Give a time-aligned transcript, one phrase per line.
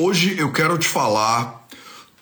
[0.00, 1.68] Hoje eu quero te falar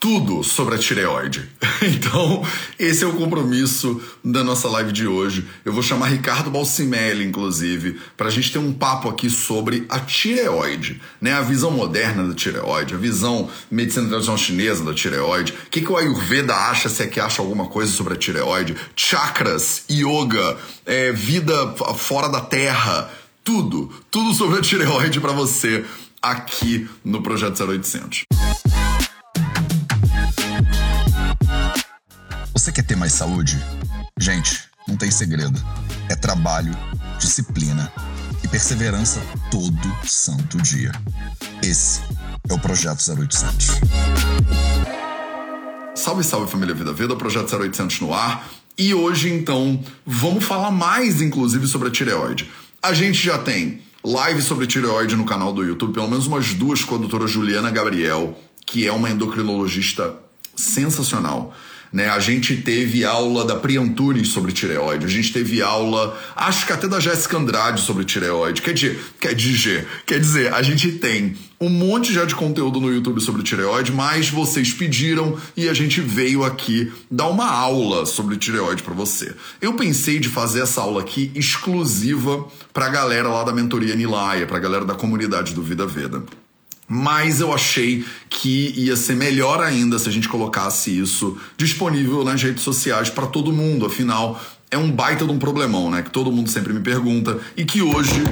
[0.01, 1.49] tudo sobre a tireoide.
[1.83, 2.45] Então,
[2.79, 5.49] esse é o compromisso da nossa live de hoje.
[5.65, 9.99] Eu vou chamar Ricardo Balsimelli, inclusive, para a gente ter um papo aqui sobre a
[9.99, 11.33] tireoide, né?
[11.33, 15.53] A visão moderna da tireoide, a visão medicina tradicional chinesa da tireoide.
[15.53, 18.77] O que, que o Ayurveda acha, se é que acha alguma coisa sobre a tireoide?
[18.95, 23.11] Chakras, yoga, é, vida fora da terra,
[23.43, 25.83] tudo, tudo sobre a tireoide para você
[26.23, 28.25] aqui no Projeto 0800.
[32.53, 33.59] Você quer ter mais saúde?
[34.19, 35.59] Gente, não tem segredo.
[36.09, 36.77] É trabalho,
[37.19, 37.91] disciplina
[38.45, 39.21] e perseverança
[39.51, 40.93] todo santo dia.
[41.63, 42.03] Esse
[42.49, 43.69] é o Projeto 0800.
[45.95, 48.47] Salve, salve família Vida Vida, Projeto 0800 no ar.
[48.77, 52.51] E hoje então vamos falar mais inclusive sobre a tireoide.
[52.83, 56.83] A gente já tem live sobre tireoide no canal do YouTube, pelo menos umas duas
[56.83, 60.15] com a doutora Juliana Gabriel, que é uma endocrinologista
[60.57, 61.55] sensacional.
[61.93, 62.09] Né?
[62.09, 66.73] A gente teve aula da Pri Antunes sobre tireoide, a gente teve aula, acho que
[66.73, 68.63] até da Jéssica Andrade sobre tireoide.
[68.63, 72.93] Quer dizer, quer dizer, quer dizer, a gente tem um monte já de conteúdo no
[72.93, 78.37] YouTube sobre tireoide, mas vocês pediram e a gente veio aqui dar uma aula sobre
[78.37, 79.35] tireoide para você.
[79.61, 84.47] Eu pensei de fazer essa aula aqui exclusiva para a galera lá da mentoria Nilaya,
[84.47, 86.25] para a galera da comunidade do Vida Veda
[86.93, 92.43] mas eu achei que ia ser melhor ainda se a gente colocasse isso disponível nas
[92.43, 93.87] redes sociais para todo mundo.
[93.87, 96.03] Afinal, é um baita de um problemão, né?
[96.03, 98.25] Que todo mundo sempre me pergunta e que hoje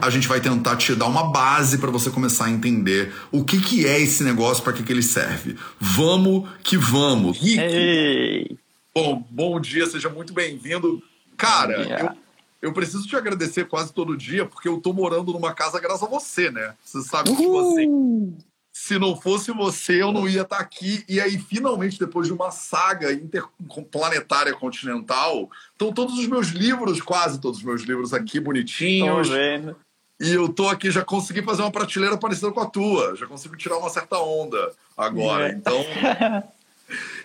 [0.00, 3.60] a gente vai tentar te dar uma base para você começar a entender o que,
[3.60, 5.56] que é esse negócio, para que, que ele serve.
[5.80, 7.36] Vamos que vamos.
[7.40, 7.58] Rick.
[7.58, 8.56] Ei.
[8.94, 11.02] Bom, bom dia, seja muito bem-vindo.
[11.36, 12.23] Cara, eu
[12.64, 16.06] eu preciso te agradecer quase todo dia, porque eu tô morando numa casa graças a
[16.06, 16.74] você, né?
[16.82, 18.38] Você sabe que, tipo assim,
[18.72, 21.04] se não fosse você, eu não ia estar tá aqui.
[21.06, 27.38] E aí, finalmente, depois de uma saga interplanetária continental, estão todos os meus livros, quase
[27.38, 29.28] todos os meus livros aqui, bonitinhos.
[29.28, 29.76] Tô vendo.
[30.18, 33.14] E eu tô aqui, já consegui fazer uma prateleira parecida com a tua.
[33.14, 35.50] Já consigo tirar uma certa onda agora.
[35.50, 35.52] É.
[35.52, 35.76] Então.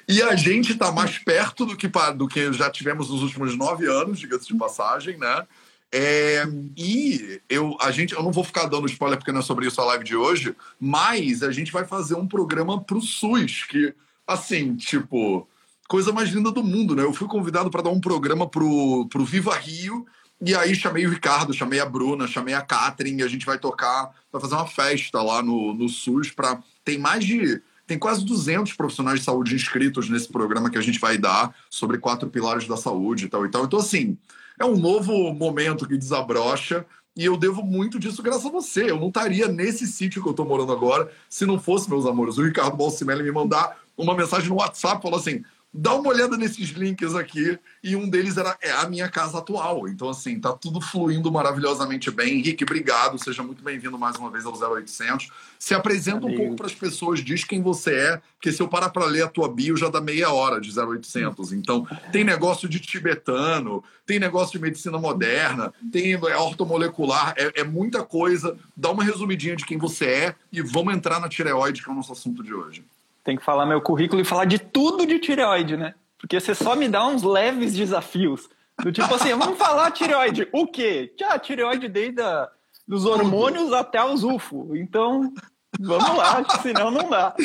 [0.10, 3.86] E a gente está mais perto do que, do que já tivemos nos últimos nove
[3.86, 5.46] anos, diga-se de passagem, né?
[5.92, 9.68] É, e eu, a gente, eu não vou ficar dando spoiler porque não é sobre
[9.68, 13.66] isso a live de hoje, mas a gente vai fazer um programa para o SUS,
[13.66, 13.94] que,
[14.26, 15.48] assim, tipo,
[15.88, 17.04] coisa mais linda do mundo, né?
[17.04, 20.08] Eu fui convidado para dar um programa pro, pro Viva Rio,
[20.42, 23.60] e aí chamei o Ricardo, chamei a Bruna, chamei a Catherine, e a gente vai
[23.60, 28.24] tocar, vai fazer uma festa lá no, no SUS para tem mais de tem quase
[28.24, 32.68] 200 profissionais de saúde inscritos nesse programa que a gente vai dar sobre quatro pilares
[32.68, 33.66] da saúde e tal e tal.
[33.66, 34.16] Então, assim,
[34.60, 36.86] é um novo momento que desabrocha
[37.18, 38.92] e eu devo muito disso graças a você.
[38.92, 42.38] Eu não estaria nesse sítio que eu estou morando agora se não fosse, meus amores,
[42.38, 45.44] o Ricardo Balsimelli me mandar uma mensagem no WhatsApp falou assim:
[45.74, 47.58] dá uma olhada nesses links aqui.
[47.84, 49.88] E um deles era é a minha casa atual.
[49.88, 52.40] Então, assim, tá tudo fluindo maravilhosamente bem.
[52.40, 53.18] Henrique, obrigado.
[53.24, 55.30] Seja muito bem-vindo mais uma vez ao 0800.
[55.58, 58.90] Se apresenta um pouco para as pessoas, diz quem você é, porque se eu parar
[58.90, 61.54] para ler a tua bio já dá meia hora de 0800.
[61.54, 67.64] Então, tem negócio de tibetano, tem negócio de medicina moderna, tem é, ortomolecular, é, é
[67.64, 68.58] muita coisa.
[68.76, 71.96] Dá uma resumidinha de quem você é e vamos entrar na tireoide, que é o
[71.96, 72.84] nosso assunto de hoje
[73.30, 75.94] tem que falar meu currículo e falar de tudo de tireoide, né?
[76.18, 78.50] Porque você só me dá uns leves desafios.
[78.82, 80.48] Do tipo assim, vamos falar tireoide.
[80.52, 81.14] O quê?
[81.30, 82.50] Ah, tireoide desde a,
[82.88, 84.76] dos hormônios até os UFO.
[84.76, 85.32] Então,
[85.80, 87.36] vamos lá, senão não dá.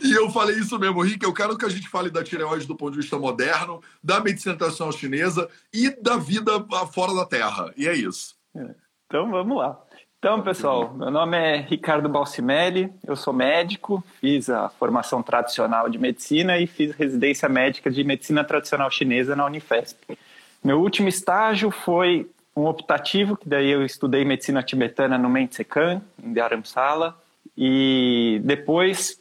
[0.00, 1.24] E eu falei isso mesmo, Rick.
[1.24, 4.56] Eu quero que a gente fale da tireoide do ponto de vista moderno, da medicina
[4.56, 6.52] tradicional chinesa e da vida
[6.92, 7.72] fora da Terra.
[7.76, 8.34] E é isso.
[8.56, 8.74] É.
[9.06, 9.80] Então vamos lá.
[10.22, 15.98] Então, pessoal, meu nome é Ricardo Balsimelli, eu sou médico, fiz a formação tradicional de
[15.98, 20.16] medicina e fiz residência médica de medicina tradicional chinesa na Unifesp.
[20.62, 26.32] Meu último estágio foi um optativo, que daí eu estudei medicina tibetana no Mentsekan, em
[26.32, 27.20] Dharamsala,
[27.58, 29.20] e depois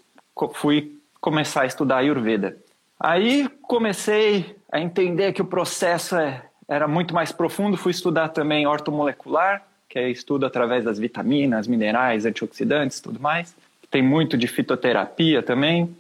[0.53, 2.55] fui começar a estudar Ayurveda.
[2.99, 8.67] Aí comecei a entender que o processo é, era muito mais profundo, fui estudar também
[8.67, 13.53] ortomolecular, que é estudo através das vitaminas, minerais, antioxidantes, tudo mais.
[13.89, 15.93] Tem muito de fitoterapia também.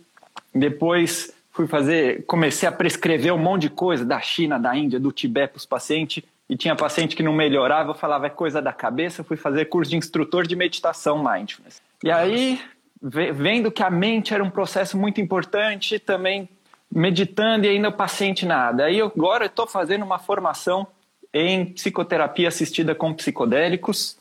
[0.55, 5.11] Depois fui fazer, comecei a prescrever um monte de coisa da China, da Índia, do
[5.11, 6.23] Tibete para os pacientes.
[6.49, 9.25] E tinha paciente que não melhorava, eu falava é coisa da cabeça.
[9.25, 11.81] Fui fazer curso de instrutor de meditação mindfulness.
[12.01, 12.61] E aí,
[13.01, 16.47] vendo que a mente era um processo muito importante, também
[16.89, 18.85] meditando e ainda o paciente nada.
[18.85, 20.87] Aí agora estou fazendo uma formação
[21.33, 24.17] em psicoterapia assistida com psicodélicos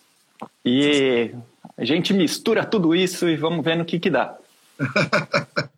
[0.65, 1.33] e
[1.77, 4.37] A gente mistura tudo isso e vamos ver no que que dá.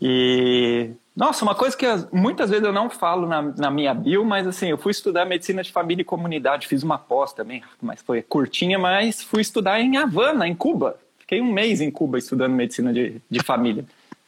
[0.00, 4.46] e nossa, uma coisa que muitas vezes eu não falo na, na, minha bio, mas
[4.46, 8.22] assim, eu fui estudar medicina de família e comunidade, fiz uma pós também, mas foi
[8.22, 10.96] curtinha, mas fui estudar em Havana, em Cuba.
[11.18, 13.84] Fiquei um mês em Cuba estudando medicina de, de família.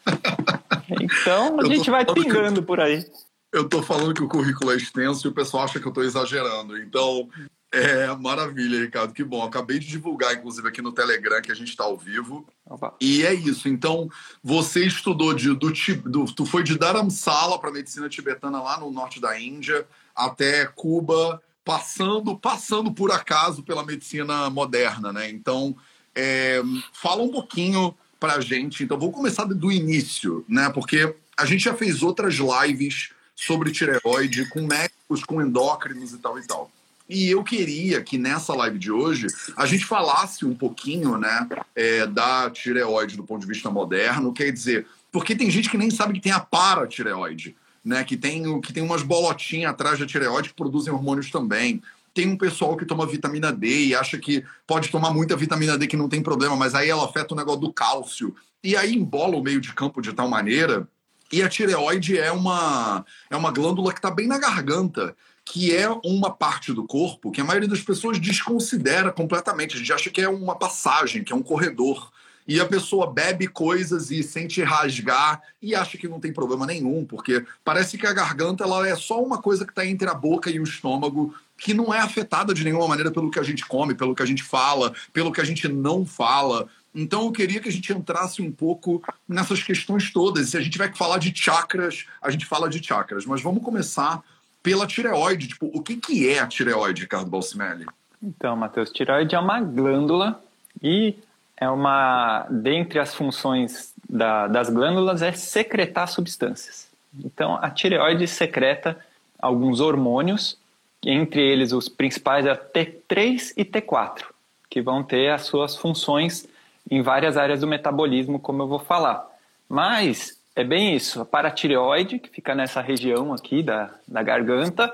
[1.01, 3.07] Então a gente vai pingando por aí.
[3.53, 6.03] Eu tô falando que o currículo é extenso e o pessoal acha que eu tô
[6.03, 6.79] exagerando.
[6.79, 7.29] Então,
[7.71, 9.43] é, maravilha, Ricardo, que bom.
[9.43, 12.47] Acabei de divulgar, inclusive, aqui no Telegram, que a gente está ao vivo.
[12.67, 12.95] Opa.
[13.01, 13.69] E é isso.
[13.69, 14.11] Então,
[14.43, 15.71] você estudou de, do,
[16.05, 21.43] do tu foi de Dharamsala para medicina tibetana lá no norte da Índia até Cuba,
[21.65, 25.31] passando, passando por acaso pela medicina moderna, né?
[25.31, 25.75] Então,
[26.15, 26.63] é,
[26.93, 28.85] fala um pouquinho para a gente.
[28.85, 30.69] Então, vou começar do início, né?
[30.69, 36.39] Porque a gente já fez outras lives sobre tireoide com médicos, com endócrinos e tal
[36.39, 36.71] e tal.
[37.09, 39.27] E eu queria que nessa live de hoje
[39.57, 44.51] a gente falasse um pouquinho né, é, da tireoide do ponto de vista moderno, quer
[44.51, 48.73] dizer, porque tem gente que nem sabe que tem a paratireoide, né, que, tem, que
[48.73, 51.83] tem umas bolotinhas atrás da tireoide que produzem hormônios também.
[52.15, 55.87] Tem um pessoal que toma vitamina D e acha que pode tomar muita vitamina D
[55.87, 58.35] que não tem problema, mas aí ela afeta o negócio do cálcio.
[58.63, 60.87] E aí embola o meio de campo de tal maneira.
[61.33, 65.89] E a tireoide é uma, é uma glândula que está bem na garganta que é
[66.05, 69.75] uma parte do corpo que a maioria das pessoas desconsidera completamente.
[69.75, 72.13] A gente acha que é uma passagem, que é um corredor.
[72.47, 77.05] E a pessoa bebe coisas e sente rasgar e acha que não tem problema nenhum,
[77.05, 80.51] porque parece que a garganta ela é só uma coisa que está entre a boca
[80.51, 83.95] e o estômago, que não é afetada de nenhuma maneira pelo que a gente come,
[83.95, 86.69] pelo que a gente fala, pelo que a gente não fala.
[86.95, 90.51] Então eu queria que a gente entrasse um pouco nessas questões todas.
[90.51, 94.23] Se a gente vai falar de chakras, a gente fala de chakras, mas vamos começar
[94.63, 95.49] pela tireoide.
[95.49, 97.87] Tipo, o que, que é a tireoide, Ricardo Balsimelli?
[98.23, 100.43] Então, Matheus, tireoide é uma glândula
[100.83, 101.17] e
[101.57, 102.47] é uma.
[102.51, 106.89] Dentre as funções da, das glândulas é secretar substâncias.
[107.25, 108.99] Então, a tireoide secreta
[109.39, 110.57] alguns hormônios,
[111.05, 114.25] entre eles os principais é T3 e T4,
[114.71, 116.47] que vão ter as suas funções
[116.93, 119.27] em várias áreas do metabolismo, como eu vou falar.
[119.67, 121.23] Mas é bem isso.
[121.23, 124.93] A paratireoide, que fica nessa região aqui da, da garganta,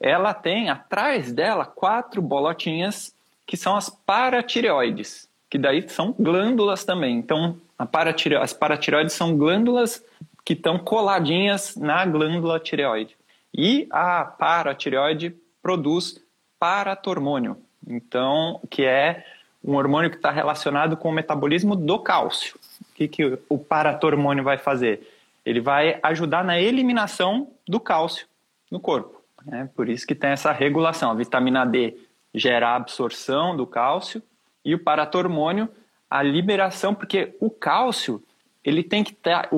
[0.00, 3.12] ela tem atrás dela quatro bolotinhas
[3.44, 7.16] que são as paratireoides, que daí são glândulas também.
[7.16, 7.56] Então,
[7.90, 8.36] paratire...
[8.36, 10.04] as paratireoides são glândulas
[10.44, 13.16] que estão coladinhas na glândula tireoide.
[13.52, 16.22] E a paratireoide produz
[16.60, 19.24] paratormônio, então, que é
[19.64, 22.58] um hormônio que está relacionado com o metabolismo do cálcio
[22.94, 25.08] que, que o paratormônio vai fazer?
[25.44, 28.26] Ele vai ajudar na eliminação do cálcio
[28.70, 29.22] no corpo.
[29.46, 29.70] Né?
[29.74, 31.10] Por isso que tem essa regulação.
[31.10, 31.96] A vitamina D
[32.34, 34.22] gera a absorção do cálcio
[34.64, 35.68] e o paratormônio
[36.10, 38.22] a liberação, porque o cálcio
[38.64, 39.48] ele tem que tá,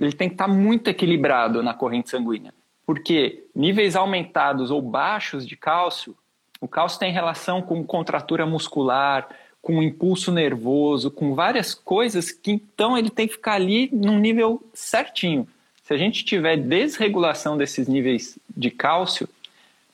[0.00, 2.54] estar tá muito equilibrado na corrente sanguínea.
[2.86, 6.14] Porque níveis aumentados ou baixos de cálcio,
[6.60, 9.26] o cálcio tem relação com contratura muscular,
[9.64, 14.62] com impulso nervoso, com várias coisas que então ele tem que ficar ali num nível
[14.74, 15.48] certinho.
[15.82, 19.26] Se a gente tiver desregulação desses níveis de cálcio,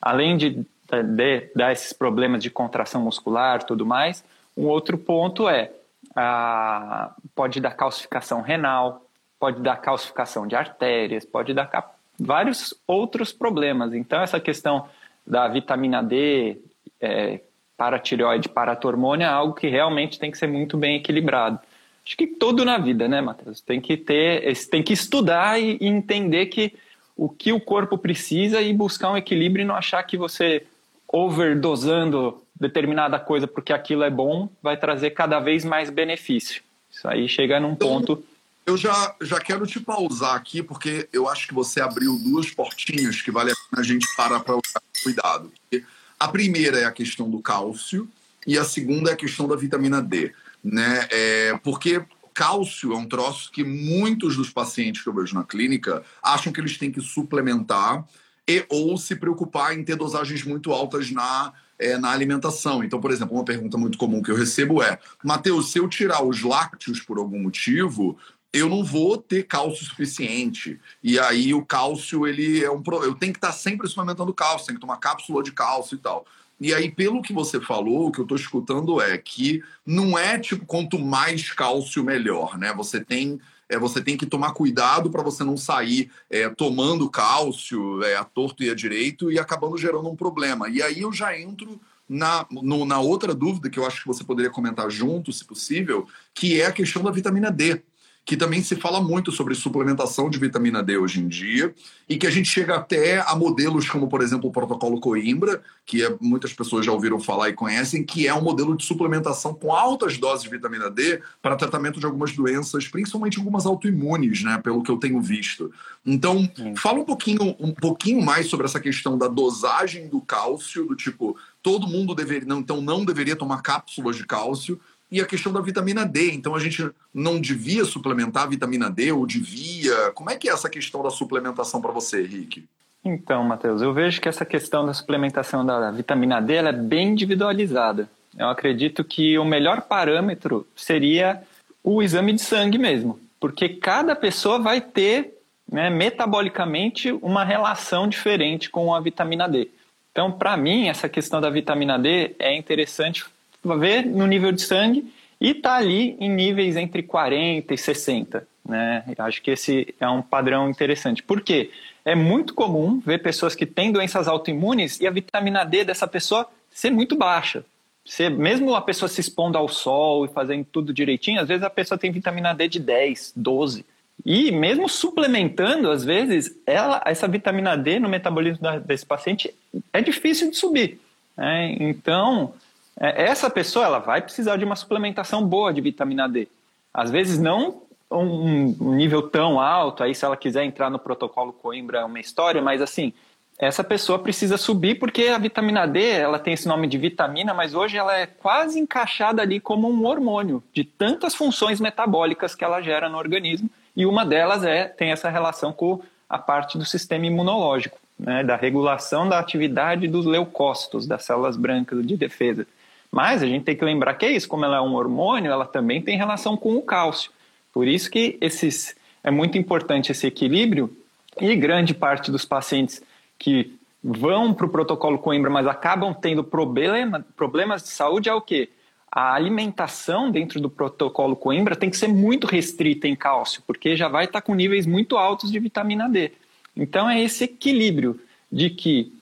[0.03, 4.25] além de, de, dar esses problemas de contração muscular tudo mais,
[4.57, 5.71] um outro ponto é
[6.17, 9.07] a, pode dar calcificação renal,
[9.39, 13.95] pode dar calcificação de artérias, pode dar vários outros problemas.
[13.95, 14.89] Então, essa questão
[15.25, 16.59] da vitamina D,
[17.01, 17.41] é,
[17.81, 21.59] paratireoide, paratormônio é algo que realmente tem que ser muito bem equilibrado.
[22.05, 23.63] Acho que todo na vida, né, Matheus?
[23.63, 26.75] Tem que ter, tem que estudar e, entender que
[27.17, 30.67] o que o corpo precisa e buscar um equilíbrio e não achar que você
[31.09, 36.63] overdosando determinada coisa porque aquilo é bom vai trazer cada vez mais benefício.
[36.91, 38.23] Isso aí chega num então, ponto.
[38.67, 43.23] Eu já, já quero te pausar aqui, porque eu acho que você abriu duas portinhas
[43.23, 44.59] que vale a pena a gente parar para
[45.03, 45.51] cuidado.
[45.63, 45.83] Porque
[46.21, 48.07] a primeira é a questão do cálcio
[48.47, 51.09] e a segunda é a questão da vitamina D, né?
[51.11, 56.03] É, porque cálcio é um troço que muitos dos pacientes que eu vejo na clínica
[56.23, 58.07] acham que eles têm que suplementar
[58.47, 62.85] e ou se preocupar em ter dosagens muito altas na, é, na alimentação.
[62.85, 66.23] Então, por exemplo, uma pergunta muito comum que eu recebo é: Mateus, se eu tirar
[66.23, 68.19] os lácteos por algum motivo,
[68.53, 70.81] eu não vou ter cálcio suficiente.
[71.03, 74.79] E aí o cálcio, ele é um eu tenho que estar sempre suplementando cálcio, tenho
[74.79, 76.27] que tomar cápsula de cálcio e tal.
[76.61, 80.39] E aí, pelo que você falou, o que eu estou escutando é que não é
[80.39, 82.75] tipo quanto mais cálcio, melhor, né?
[82.75, 88.03] Você tem, é, você tem que tomar cuidado para você não sair é, tomando cálcio
[88.03, 90.69] é, a torto e a direito e acabando gerando um problema.
[90.69, 94.23] E aí eu já entro na, no, na outra dúvida que eu acho que você
[94.23, 97.83] poderia comentar junto, se possível, que é a questão da vitamina D
[98.25, 101.75] que também se fala muito sobre suplementação de vitamina D hoje em dia,
[102.09, 106.05] e que a gente chega até a modelos como, por exemplo, o protocolo Coimbra, que
[106.05, 109.75] é, muitas pessoas já ouviram falar e conhecem, que é um modelo de suplementação com
[109.75, 114.83] altas doses de vitamina D para tratamento de algumas doenças, principalmente algumas autoimunes, né, pelo
[114.83, 115.73] que eu tenho visto.
[116.05, 116.77] Então, Sim.
[116.77, 121.37] fala um pouquinho, um pouquinho mais sobre essa questão da dosagem do cálcio, do tipo,
[121.63, 125.61] todo mundo deveria, não, então não deveria tomar cápsulas de cálcio, e a questão da
[125.61, 126.33] vitamina D.
[126.33, 130.11] Então a gente não devia suplementar vitamina D ou devia?
[130.13, 132.67] Como é que é essa questão da suplementação para você, Henrique?
[133.05, 138.09] Então, Matheus, eu vejo que essa questão da suplementação da vitamina D é bem individualizada.
[138.37, 141.43] Eu acredito que o melhor parâmetro seria
[141.83, 145.35] o exame de sangue mesmo, porque cada pessoa vai ter
[145.71, 149.69] né, metabolicamente uma relação diferente com a vitamina D.
[150.13, 153.25] Então, para mim, essa questão da vitamina D é interessante
[153.63, 158.47] ver no nível de sangue e está ali em níveis entre 40 e 60.
[158.69, 159.05] Né?
[159.19, 161.23] Acho que esse é um padrão interessante.
[161.23, 161.71] Por quê?
[162.05, 166.49] É muito comum ver pessoas que têm doenças autoimunes e a vitamina D dessa pessoa
[166.71, 167.65] ser muito baixa.
[168.05, 171.71] Ser, mesmo a pessoa se expondo ao sol e fazendo tudo direitinho, às vezes a
[171.71, 173.85] pessoa tem vitamina D de 10, 12.
[174.25, 179.55] E mesmo suplementando, às vezes, ela, essa vitamina D no metabolismo desse paciente
[179.93, 181.01] é difícil de subir.
[181.37, 181.77] Né?
[181.81, 182.55] Então,
[183.01, 186.47] essa pessoa ela vai precisar de uma suplementação boa de vitamina D.
[186.93, 192.01] Às vezes não um nível tão alto, aí se ela quiser entrar no protocolo Coimbra
[192.01, 193.13] é uma história, mas assim,
[193.57, 197.73] essa pessoa precisa subir porque a vitamina D, ela tem esse nome de vitamina, mas
[197.73, 202.81] hoje ela é quase encaixada ali como um hormônio de tantas funções metabólicas que ela
[202.81, 207.27] gera no organismo, e uma delas é tem essa relação com a parte do sistema
[207.27, 212.67] imunológico, né, da regulação da atividade dos leucócitos, das células brancas de defesa.
[213.11, 215.67] Mas a gente tem que lembrar que é isso, como ela é um hormônio, ela
[215.67, 217.33] também tem relação com o cálcio.
[217.73, 220.95] Por isso que esses, é muito importante esse equilíbrio
[221.41, 223.03] e grande parte dos pacientes
[223.39, 228.41] que vão para o protocolo Coimbra, mas acabam tendo problema, problemas de saúde é o
[228.41, 228.69] quê?
[229.11, 234.09] A alimentação dentro do protocolo Coimbra tem que ser muito restrita em cálcio, porque já
[234.09, 236.33] vai estar com níveis muito altos de vitamina D.
[236.77, 239.13] Então é esse equilíbrio de que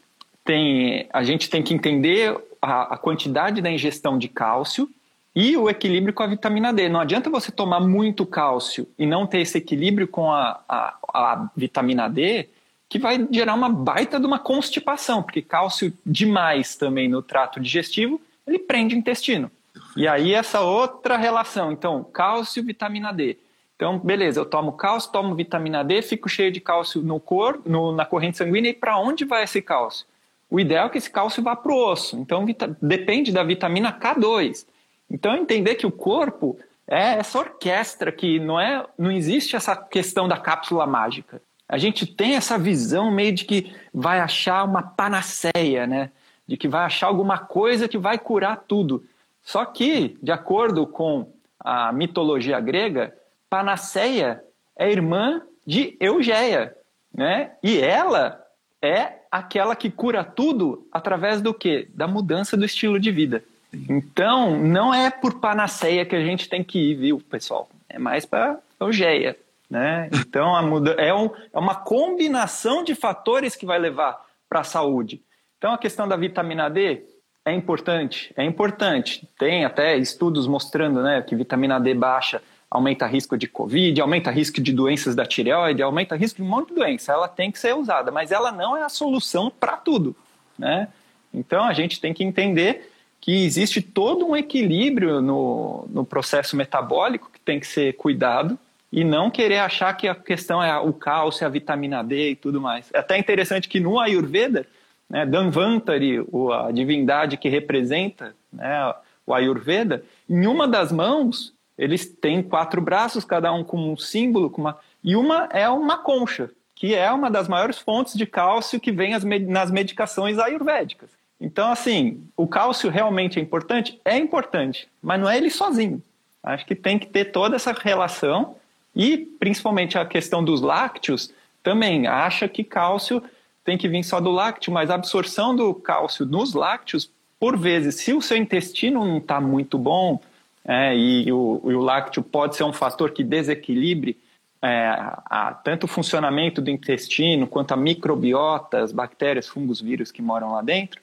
[0.44, 4.88] tem, a gente tem que entender a, a quantidade da ingestão de cálcio
[5.34, 6.88] e o equilíbrio com a vitamina D.
[6.88, 11.50] Não adianta você tomar muito cálcio e não ter esse equilíbrio com a, a, a,
[11.56, 12.48] vitamina D,
[12.88, 18.20] que vai gerar uma baita de uma constipação, porque cálcio demais também no trato digestivo,
[18.46, 19.50] ele prende o intestino.
[19.96, 23.36] E aí essa outra relação, então, cálcio, vitamina D.
[23.76, 27.92] Então, beleza, eu tomo cálcio, tomo vitamina D, fico cheio de cálcio no corpo, no,
[27.92, 30.04] na corrente sanguínea, e para onde vai esse cálcio?
[30.50, 32.18] O ideal é que esse cálcio vá para o osso.
[32.18, 32.46] Então,
[32.80, 34.66] depende da vitamina K2.
[35.10, 40.26] Então, entender que o corpo é essa orquestra que não é, não existe essa questão
[40.26, 41.40] da cápsula mágica.
[41.68, 46.10] A gente tem essa visão meio de que vai achar uma panaceia, né?
[46.46, 49.04] De que vai achar alguma coisa que vai curar tudo.
[49.42, 53.14] Só que, de acordo com a mitologia grega,
[53.50, 54.42] panaceia
[54.74, 56.74] é irmã de Eugeia,
[57.12, 57.52] né?
[57.62, 58.42] E ela
[58.80, 61.88] é aquela que cura tudo através do quê?
[61.94, 63.44] Da mudança do estilo de vida.
[63.72, 67.68] Então, não é por panaceia que a gente tem que ir, viu, pessoal?
[67.88, 69.36] É mais para Eugeia,
[69.68, 70.08] né?
[70.12, 74.64] Então, a muda é, um, é uma combinação de fatores que vai levar para a
[74.64, 75.20] saúde.
[75.58, 77.02] Então, a questão da vitamina D
[77.44, 79.28] é importante, é importante.
[79.38, 84.60] Tem até estudos mostrando, né, que vitamina D baixa aumenta risco de Covid, aumenta risco
[84.60, 87.12] de doenças da tireoide, aumenta risco de um monte de doença.
[87.12, 90.14] Ela tem que ser usada, mas ela não é a solução para tudo.
[90.58, 90.88] Né?
[91.32, 97.30] Então a gente tem que entender que existe todo um equilíbrio no, no processo metabólico
[97.32, 98.58] que tem que ser cuidado
[98.92, 102.60] e não querer achar que a questão é o cálcio, a vitamina D e tudo
[102.60, 102.90] mais.
[102.92, 104.66] É até interessante que no Ayurveda,
[105.08, 108.94] né, Danvantari, a divindade que representa né,
[109.26, 114.50] o Ayurveda, em uma das mãos eles têm quatro braços, cada um com um símbolo,
[114.50, 114.76] com uma...
[115.02, 119.12] e uma é uma concha, que é uma das maiores fontes de cálcio que vem
[119.46, 121.10] nas medicações ayurvédicas.
[121.40, 124.00] Então, assim, o cálcio realmente é importante?
[124.04, 126.02] É importante, mas não é ele sozinho.
[126.42, 128.56] Acho que tem que ter toda essa relação
[128.94, 131.32] e, principalmente, a questão dos lácteos
[131.62, 133.22] também acha que cálcio
[133.64, 137.96] tem que vir só do lácteo, mas a absorção do cálcio nos lácteos, por vezes,
[137.96, 140.20] se o seu intestino não está muito bom,
[140.68, 144.18] é, e, o, e, o, lácteo pode ser um fator que desequilibre
[144.60, 150.20] é, a, tanto o funcionamento do intestino quanto a microbiota, as bactérias, fungos, vírus que
[150.20, 151.00] moram lá dentro.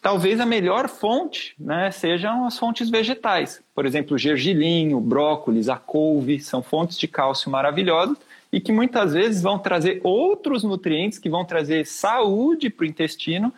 [0.00, 3.60] talvez a melhor fonte né, sejam as fontes vegetais.
[3.74, 8.16] Por exemplo, o gergelim, o brócolis, a couve, são fontes de cálcio maravilhosas
[8.52, 13.52] e que muitas vezes vão trazer outros nutrientes que vão trazer saúde para o intestino,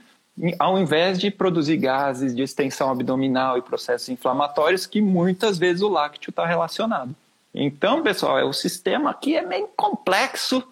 [0.59, 5.89] ao invés de produzir gases de extensão abdominal e processos inflamatórios que muitas vezes o
[5.89, 7.15] lácteo está relacionado.
[7.55, 10.63] Então, pessoal, é, o sistema aqui é meio complexo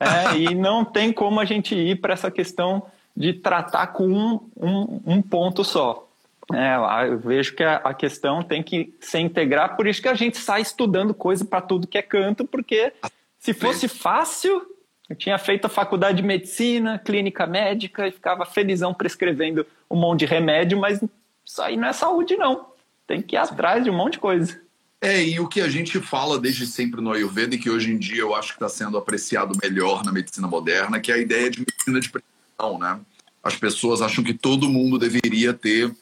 [0.00, 2.82] é, e não tem como a gente ir para essa questão
[3.16, 6.08] de tratar com um, um, um ponto só.
[6.52, 10.14] É, eu vejo que a, a, questão tem que se integrar, por isso que a
[10.14, 12.92] gente sai estudando coisa para tudo que é canto, porque
[13.38, 14.60] se fosse fácil,
[15.08, 20.20] eu tinha feito a faculdade de medicina, clínica médica, e ficava felizão prescrevendo um monte
[20.20, 21.00] de remédio, mas
[21.44, 22.66] isso aí não é saúde, não.
[23.06, 24.60] Tem que ir atrás de um monte de coisa.
[25.00, 27.98] É, e o que a gente fala desde sempre no Ayurveda e que hoje em
[27.98, 31.50] dia eu acho que está sendo apreciado melhor na medicina moderna, que é a ideia
[31.50, 32.98] de medicina de precisão, né?
[33.42, 35.94] As pessoas acham que todo mundo deveria ter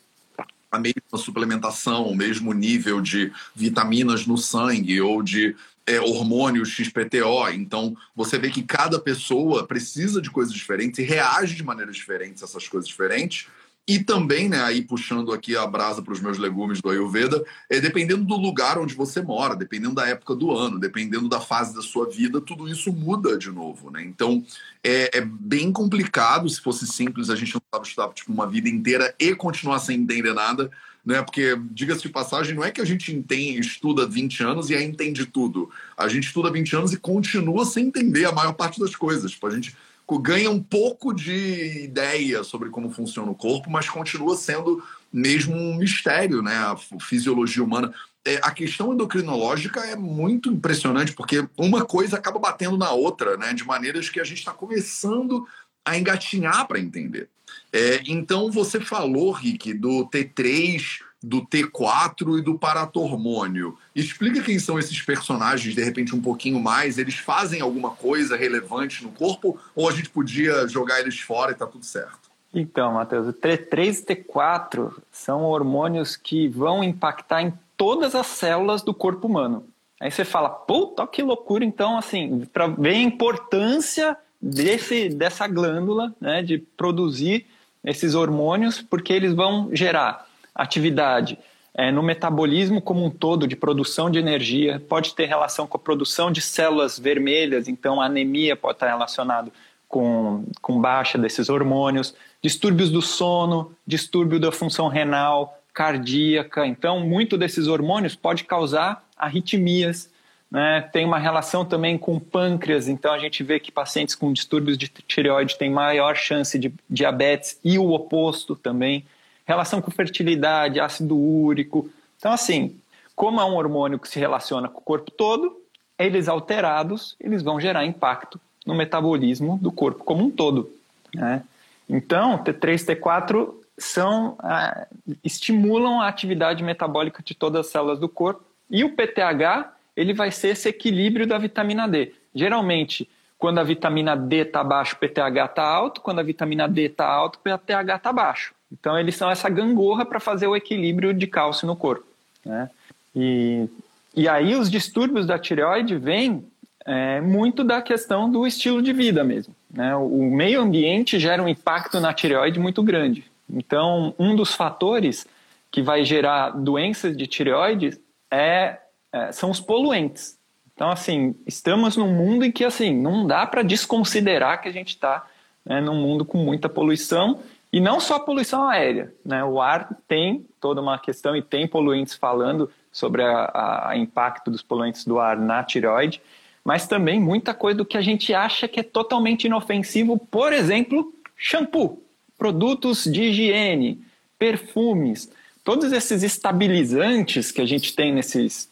[0.70, 7.48] a mesma suplementação, o mesmo nível de vitaminas no sangue ou de é, hormônio XPTO.
[7.52, 12.42] Então, você vê que cada pessoa precisa de coisas diferentes e reage de maneiras diferentes
[12.42, 13.46] a essas coisas diferentes.
[13.86, 17.80] E também, né, aí puxando aqui a brasa para os meus legumes do Ayurveda, é
[17.80, 21.82] dependendo do lugar onde você mora, dependendo da época do ano, dependendo da fase da
[21.82, 24.00] sua vida, tudo isso muda de novo, né?
[24.04, 24.44] Então,
[24.84, 26.48] é, é bem complicado.
[26.48, 30.32] Se fosse simples, a gente não estava tipo, uma vida inteira e continuar sem entender
[30.32, 30.70] nada,
[31.04, 31.22] né?
[31.22, 34.84] Porque, diga-se de passagem, não é que a gente entende, estuda 20 anos e aí
[34.84, 35.70] entende tudo.
[35.96, 39.32] A gente estuda 20 anos e continua sem entender a maior parte das coisas.
[39.32, 39.76] Tipo, a gente
[40.20, 44.82] ganha um pouco de ideia sobre como funciona o corpo, mas continua sendo
[45.12, 46.56] mesmo um mistério, né?
[46.56, 47.92] A fisiologia humana.
[48.24, 53.52] É, a questão endocrinológica é muito impressionante, porque uma coisa acaba batendo na outra, né?
[53.52, 55.46] De maneiras que a gente está começando
[55.84, 57.28] a engatinhar para entender.
[57.72, 63.78] É, então, você falou, Rick, do T3 do T4 e do paratormônio.
[63.94, 66.98] Explica quem são esses personagens, de repente, um pouquinho mais.
[66.98, 71.54] Eles fazem alguma coisa relevante no corpo ou a gente podia jogar eles fora e
[71.54, 72.32] tá tudo certo?
[72.52, 78.82] Então, Matheus, o T3 e T4 são hormônios que vão impactar em todas as células
[78.82, 79.64] do corpo humano.
[79.98, 81.64] Aí você fala, puta, que loucura.
[81.64, 87.46] Então, assim, para ver a importância desse, dessa glândula, né, de produzir
[87.84, 91.38] esses hormônios, porque eles vão gerar atividade
[91.74, 95.80] é, no metabolismo como um todo, de produção de energia, pode ter relação com a
[95.80, 99.50] produção de células vermelhas, então a anemia pode estar relacionado
[99.88, 106.66] com, com baixa desses hormônios, distúrbios do sono, distúrbio da função renal, cardíaca.
[106.66, 110.10] Então, muito desses hormônios pode causar arritmias.
[110.52, 110.82] Né?
[110.92, 114.86] Tem uma relação também com pâncreas, então a gente vê que pacientes com distúrbios de
[114.86, 119.02] tireoide têm maior chance de diabetes e o oposto também
[119.46, 121.90] relação com fertilidade, ácido úrico.
[122.18, 122.76] Então, assim,
[123.16, 125.58] como é um hormônio que se relaciona com o corpo todo,
[125.98, 130.70] eles alterados, eles vão gerar impacto no metabolismo do corpo como um todo.
[131.14, 131.42] Né?
[131.88, 134.86] Então, T3 T4 são, ah,
[135.24, 140.30] estimulam a atividade metabólica de todas as células do corpo e o PTH ele vai
[140.30, 142.12] ser esse equilíbrio da vitamina D.
[142.34, 146.82] Geralmente, quando a vitamina D está baixa, o PTH está alto, quando a vitamina D
[146.82, 148.54] está alto, o PTH está baixo.
[148.70, 152.06] Então, eles são essa gangorra para fazer o equilíbrio de cálcio no corpo.
[152.44, 152.70] Né?
[153.14, 153.68] E,
[154.14, 156.44] e aí, os distúrbios da tireoide vêm
[156.86, 159.54] é, muito da questão do estilo de vida mesmo.
[159.70, 159.94] Né?
[159.96, 163.24] O meio ambiente gera um impacto na tireoide muito grande.
[163.50, 165.26] Então, um dos fatores
[165.70, 167.98] que vai gerar doenças de tireoide
[168.30, 168.78] é,
[169.12, 170.38] é, são os poluentes.
[170.74, 174.88] Então, assim, estamos num mundo em que assim não dá para desconsiderar que a gente
[174.88, 175.26] está
[175.64, 177.40] né, num mundo com muita poluição
[177.72, 179.42] e não só poluição aérea, né?
[179.44, 185.04] O ar tem toda uma questão e tem poluentes falando sobre o impacto dos poluentes
[185.06, 186.20] do ar na tireoide,
[186.62, 191.12] mas também muita coisa do que a gente acha que é totalmente inofensivo, por exemplo,
[191.36, 192.02] shampoo,
[192.38, 194.04] produtos de higiene,
[194.38, 195.32] perfumes,
[195.64, 198.70] todos esses estabilizantes que a gente tem nesses,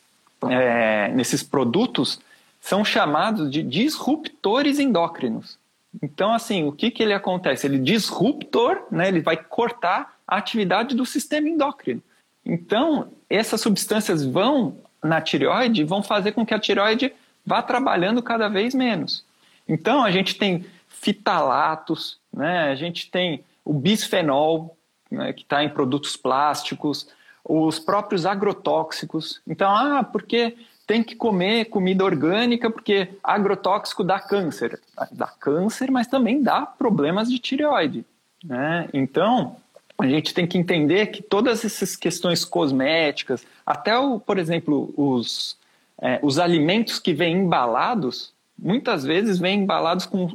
[0.49, 2.21] é, nesses produtos
[2.61, 5.59] são chamados de disruptores endócrinos.
[6.03, 7.67] Então, assim, o que, que ele acontece?
[7.67, 12.03] Ele disruptor, né, ele vai cortar a atividade do sistema endócrino.
[12.45, 17.13] Então, essas substâncias vão na tireoide vão fazer com que a tireoide
[17.45, 19.25] vá trabalhando cada vez menos.
[19.67, 24.77] Então, a gente tem fitalatos, né, a gente tem o bisfenol,
[25.11, 27.09] né, que está em produtos plásticos,
[27.51, 29.41] os próprios agrotóxicos.
[29.45, 34.81] Então, ah, porque tem que comer comida orgânica porque agrotóxico dá câncer.
[35.11, 38.05] Dá câncer, mas também dá problemas de tireoide.
[38.45, 38.89] Né?
[38.95, 39.57] Então,
[39.99, 45.57] a gente tem que entender que todas essas questões cosméticas, até, o, por exemplo, os,
[46.01, 50.33] é, os alimentos que vêm embalados, muitas vezes vêm embalados com,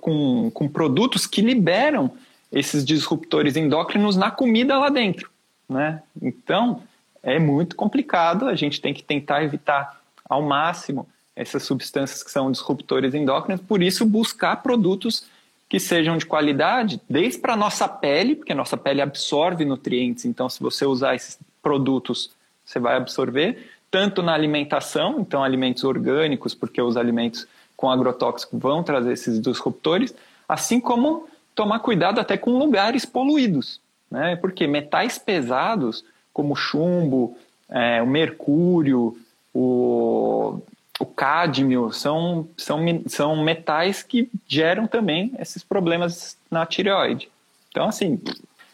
[0.00, 2.10] com, com produtos que liberam
[2.50, 5.30] esses disruptores endócrinos na comida lá dentro.
[5.68, 6.02] Né?
[6.20, 6.82] Então,
[7.22, 12.50] é muito complicado, a gente tem que tentar evitar ao máximo essas substâncias que são
[12.50, 15.26] disruptores endócrinos, por isso buscar produtos
[15.68, 20.24] que sejam de qualidade, desde para a nossa pele, porque a nossa pele absorve nutrientes,
[20.24, 22.30] então se você usar esses produtos,
[22.64, 28.82] você vai absorver, tanto na alimentação, então alimentos orgânicos, porque os alimentos com agrotóxico vão
[28.82, 30.14] trazer esses disruptores,
[30.48, 34.36] assim como tomar cuidado até com lugares poluídos, né?
[34.36, 37.36] porque metais pesados, como chumbo,
[37.68, 39.16] é, o mercúrio,
[39.54, 40.62] o
[40.98, 47.28] o cádmio, são, são, são metais que geram também esses problemas na tireoide.
[47.70, 48.18] Então, assim,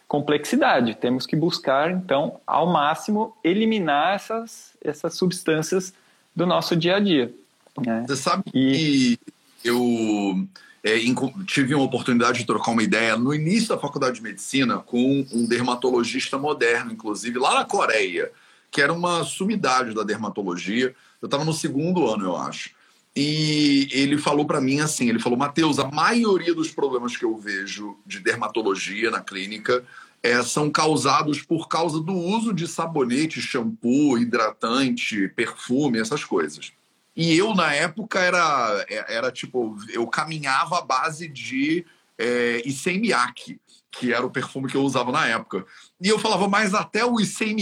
[0.07, 0.95] complexidade.
[0.95, 5.93] Temos que buscar, então, ao máximo, eliminar essas, essas substâncias
[6.35, 7.33] do nosso dia a dia.
[7.85, 8.05] Né?
[8.07, 9.19] Você sabe e...
[9.61, 10.47] que eu
[10.83, 10.99] é,
[11.47, 15.47] tive uma oportunidade de trocar uma ideia no início da faculdade de medicina com um
[15.47, 18.31] dermatologista moderno, inclusive, lá na Coreia,
[18.71, 22.71] que era uma sumidade da dermatologia eu estava no segundo ano, eu acho.
[23.15, 27.39] E ele falou para mim assim: ele falou, Matheus, a maioria dos problemas que eu
[27.39, 29.85] vejo de dermatologia na clínica
[30.23, 36.73] é, são causados por causa do uso de sabonete, shampoo, hidratante, perfume, essas coisas.
[37.15, 41.85] E eu, na época, era, é, era tipo, eu caminhava à base de
[42.19, 42.63] é,
[43.91, 45.67] que era o perfume que eu usava na época.
[46.01, 47.55] E eu falava, mas até o Issei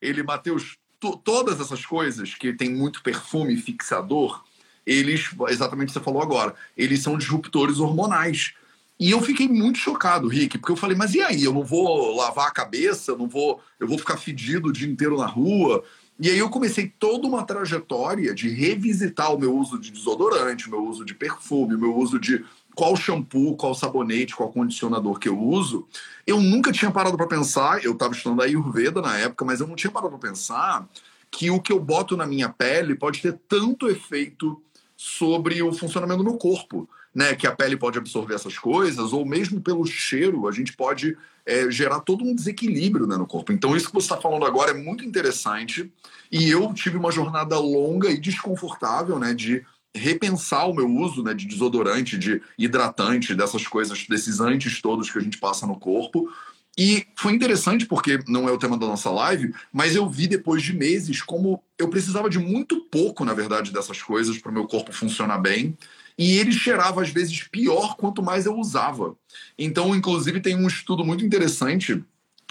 [0.00, 0.78] ele, Matheus,
[1.24, 4.42] todas essas coisas que tem muito perfume fixador,
[4.86, 8.54] eles, exatamente o que você falou agora, eles são disruptores hormonais.
[8.98, 11.44] E eu fiquei muito chocado, Rick, porque eu falei, mas e aí?
[11.44, 14.88] Eu não vou lavar a cabeça, eu não vou, eu vou ficar fedido o dia
[14.88, 15.84] inteiro na rua.
[16.22, 20.70] E aí eu comecei toda uma trajetória de revisitar o meu uso de desodorante, o
[20.70, 22.44] meu uso de perfume, o meu uso de
[22.76, 25.84] qual shampoo, qual sabonete, qual condicionador que eu uso,
[26.24, 29.66] eu nunca tinha parado para pensar, eu estava estudando a Ayurveda na época, mas eu
[29.66, 30.88] não tinha parado para pensar
[31.28, 34.62] que o que eu boto na minha pele pode ter tanto efeito
[35.04, 37.34] sobre o funcionamento do corpo, né?
[37.34, 41.68] Que a pele pode absorver essas coisas, ou mesmo pelo cheiro, a gente pode é,
[41.72, 43.52] gerar todo um desequilíbrio né, no corpo.
[43.52, 45.92] Então, isso que você está falando agora é muito interessante.
[46.30, 49.34] E eu tive uma jornada longa e desconfortável, né?
[49.34, 55.10] De repensar o meu uso né, de desodorante, de hidratante, dessas coisas, desses antes todos
[55.10, 56.32] que a gente passa no corpo.
[56.78, 60.62] E foi interessante porque não é o tema da nossa live, mas eu vi depois
[60.62, 64.66] de meses como eu precisava de muito pouco, na verdade, dessas coisas para o meu
[64.66, 65.76] corpo funcionar bem.
[66.16, 69.16] E ele cheirava às vezes pior quanto mais eu usava.
[69.58, 72.02] Então, inclusive, tem um estudo muito interessante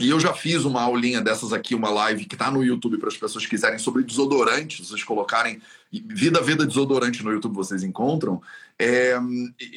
[0.01, 3.09] e eu já fiz uma aulinha dessas aqui, uma live que está no YouTube para
[3.09, 4.83] as pessoas quiserem sobre desodorante.
[4.83, 5.61] Se vocês colocarem
[5.91, 8.41] Vida Vida Desodorante no YouTube, vocês encontram.
[8.79, 9.15] É,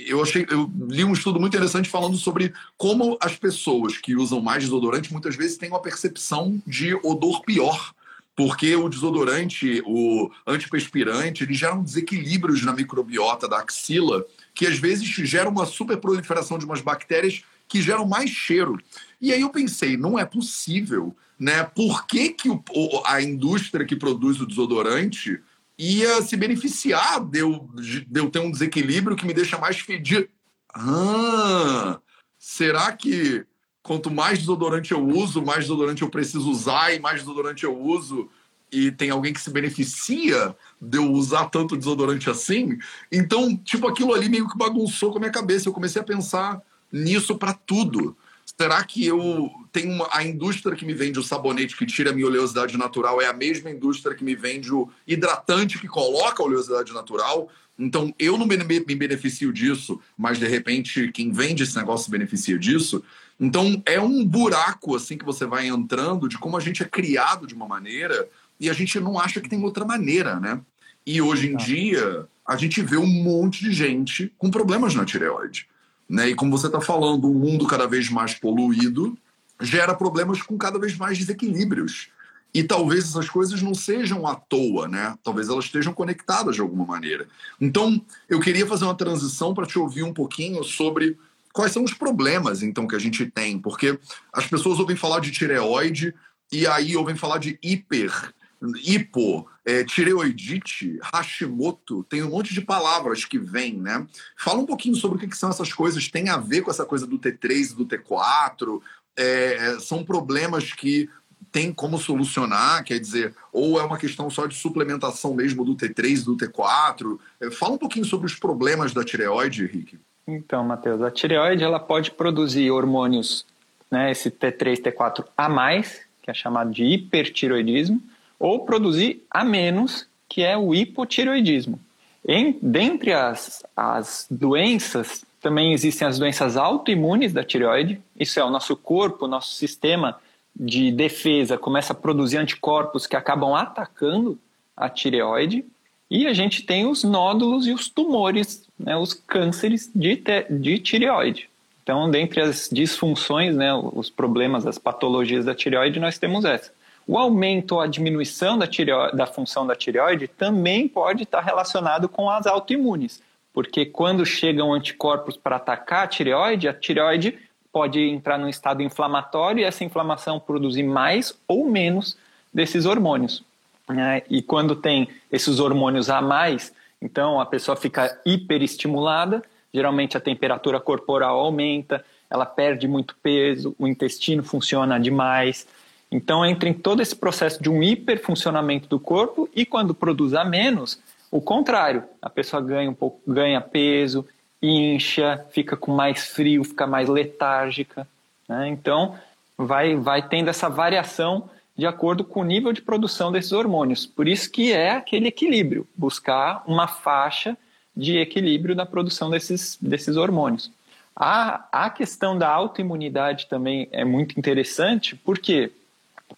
[0.06, 4.40] eu achei, eu li um estudo muito interessante falando sobre como as pessoas que usam
[4.40, 7.92] mais desodorante muitas vezes têm uma percepção de odor pior
[8.36, 15.06] porque o desodorante, o antiperspirante, eles geram desequilíbrios na microbiota da axila, que às vezes
[15.06, 18.78] geram uma superproliferação de umas bactérias que geram mais cheiro.
[19.20, 21.64] E aí eu pensei, não é possível, né?
[21.64, 22.62] Por que, que o,
[23.04, 25.40] a indústria que produz o desodorante
[25.78, 30.28] ia se beneficiar de eu, de eu ter um desequilíbrio que me deixa mais fedido?
[30.72, 32.00] Ah,
[32.38, 33.44] será que
[33.82, 38.30] quanto mais desodorante eu uso, mais desodorante eu preciso usar e mais desodorante eu uso
[38.72, 42.76] e tem alguém que se beneficia de eu usar tanto desodorante assim?
[43.10, 45.68] Então, tipo, aquilo ali meio que bagunçou com a minha cabeça.
[45.68, 48.16] Eu comecei a pensar nisso para tudo.
[48.58, 52.12] Será que eu tenho uma, a indústria que me vende o sabonete que tira a
[52.12, 56.46] minha oleosidade natural é a mesma indústria que me vende o hidratante que coloca a
[56.46, 57.50] oleosidade natural?
[57.76, 62.56] Então eu não me beneficio disso, mas de repente quem vende esse negócio se beneficia
[62.56, 63.02] disso.
[63.38, 67.48] Então é um buraco assim que você vai entrando de como a gente é criado
[67.48, 68.28] de uma maneira
[68.60, 70.60] e a gente não acha que tem outra maneira, né?
[71.04, 75.66] E hoje em dia a gente vê um monte de gente com problemas na tireoide.
[76.08, 76.30] Né?
[76.30, 79.16] E como você está falando, um mundo cada vez mais poluído
[79.60, 82.08] gera problemas com cada vez mais desequilíbrios.
[82.52, 85.16] E talvez essas coisas não sejam à toa, né?
[85.24, 87.26] Talvez elas estejam conectadas de alguma maneira.
[87.60, 91.18] Então, eu queria fazer uma transição para te ouvir um pouquinho sobre
[91.52, 93.58] quais são os problemas, então, que a gente tem.
[93.58, 93.98] Porque
[94.32, 96.14] as pessoas ouvem falar de tireoide
[96.52, 98.32] e aí ouvem falar de hiper
[98.76, 104.06] hipo, é, tireoidite, Hashimoto, tem um monte de palavras que vêm, né?
[104.36, 106.84] Fala um pouquinho sobre o que, que são essas coisas, tem a ver com essa
[106.84, 108.80] coisa do T3 e do T4,
[109.16, 111.08] é, são problemas que
[111.54, 112.82] tem como solucionar?
[112.82, 117.18] Quer dizer, ou é uma questão só de suplementação mesmo do T3, do T4?
[117.40, 119.98] É, fala um pouquinho sobre os problemas da tireoide, Rick.
[120.26, 123.46] Então, Matheus, a tireoide ela pode produzir hormônios,
[123.90, 128.02] né, esse T3, T4 a mais, que é chamado de hipertiroidismo,
[128.44, 131.80] ou produzir a menos, que é o hipotiroidismo.
[132.28, 138.50] Em, dentre as, as doenças, também existem as doenças autoimunes da tireoide, isso é o
[138.50, 140.20] nosso corpo, o nosso sistema
[140.54, 144.38] de defesa começa a produzir anticorpos que acabam atacando
[144.76, 145.64] a tireoide,
[146.10, 151.48] e a gente tem os nódulos e os tumores, né, os cânceres de, de tireoide.
[151.82, 156.70] Então, dentre as disfunções, né, os problemas, as patologias da tireoide, nós temos essa.
[157.06, 162.08] O aumento ou a diminuição da, tireoide, da função da tireoide também pode estar relacionado
[162.08, 167.38] com as autoimunes, porque quando chegam anticorpos para atacar a tireoide, a tireoide
[167.72, 172.16] pode entrar num estado inflamatório e essa inflamação produzir mais ou menos
[172.52, 173.42] desses hormônios.
[173.88, 174.22] Né?
[174.30, 180.80] E quando tem esses hormônios a mais, então a pessoa fica hiperestimulada, geralmente a temperatura
[180.80, 185.66] corporal aumenta, ela perde muito peso, o intestino funciona demais.
[186.14, 190.44] Então entra em todo esse processo de um hiperfuncionamento do corpo e quando produz a
[190.44, 194.24] menos, o contrário, a pessoa ganha um pouco, ganha peso,
[194.62, 198.06] incha, fica com mais frio, fica mais letárgica.
[198.48, 198.68] Né?
[198.68, 199.16] Então,
[199.58, 204.06] vai, vai tendo essa variação de acordo com o nível de produção desses hormônios.
[204.06, 207.56] Por isso que é aquele equilíbrio, buscar uma faixa
[207.96, 210.70] de equilíbrio na produção desses, desses hormônios.
[211.16, 215.72] A, a questão da autoimunidade também é muito interessante, porque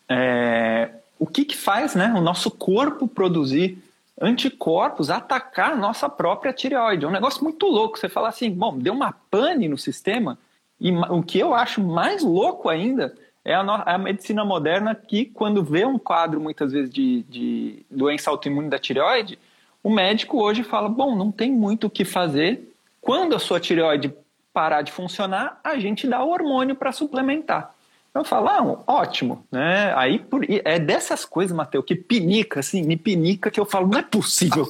[0.08, 3.78] é, o que, que faz né, o nosso corpo produzir
[4.20, 7.04] anticorpos atacar a nossa própria tireoide.
[7.04, 7.98] É um negócio muito louco.
[7.98, 10.38] Você fala assim, bom, deu uma pane no sistema,
[10.80, 13.14] e o que eu acho mais louco ainda
[13.44, 18.30] é a, a medicina moderna que, quando vê um quadro, muitas vezes, de, de doença
[18.30, 19.38] autoimune da tireoide,
[19.82, 22.74] o médico hoje fala, bom, não tem muito o que fazer.
[23.00, 24.12] Quando a sua tireoide
[24.52, 27.72] parar de funcionar, a gente dá o hormônio para suplementar.
[28.16, 29.92] Eu falo, ah, ótimo, né?
[29.96, 33.98] Aí por, é dessas coisas, Matheus, que pinica, assim, me pinica, que eu falo, não
[33.98, 34.66] é possível.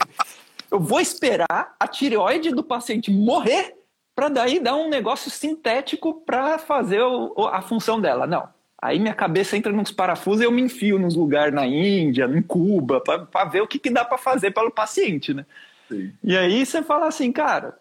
[0.70, 3.74] eu vou esperar a tireoide do paciente morrer
[4.14, 8.26] para daí dar um negócio sintético para fazer o, a função dela.
[8.26, 8.48] Não.
[8.80, 12.42] Aí minha cabeça entra nos parafusos e eu me enfio nos lugares na Índia, em
[12.42, 15.46] Cuba, para ver o que, que dá para fazer pelo paciente, né?
[15.88, 16.12] Sim.
[16.22, 17.78] E aí você fala assim, cara,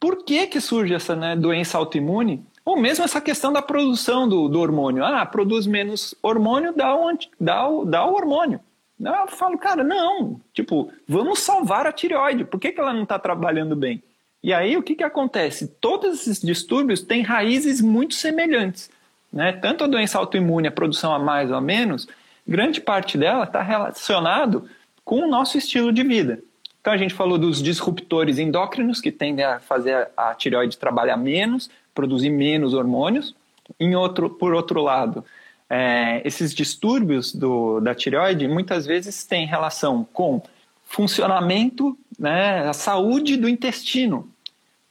[0.00, 2.44] por que que surge essa né, doença autoimune?
[2.64, 5.04] Ou mesmo essa questão da produção do, do hormônio.
[5.04, 8.60] Ah, produz menos hormônio, dá o, dá o, dá o hormônio.
[8.98, 10.40] Eu falo, cara, não.
[10.52, 12.44] Tipo, vamos salvar a tireoide.
[12.44, 14.02] Por que, que ela não está trabalhando bem?
[14.42, 15.68] E aí o que, que acontece?
[15.80, 18.90] Todos esses distúrbios têm raízes muito semelhantes.
[19.32, 19.52] Né?
[19.52, 22.06] Tanto a doença autoimune, a produção a mais ou a menos,
[22.46, 24.68] grande parte dela está relacionado
[25.04, 26.40] com o nosso estilo de vida.
[26.80, 31.70] Então a gente falou dos disruptores endócrinos, que tendem a fazer a tireoide trabalhar menos,
[31.94, 33.34] produzir menos hormônios.
[33.78, 35.24] Em outro, por outro lado,
[35.68, 40.42] é, esses distúrbios do, da tireoide muitas vezes têm relação com
[40.84, 44.28] funcionamento, né, a saúde do intestino.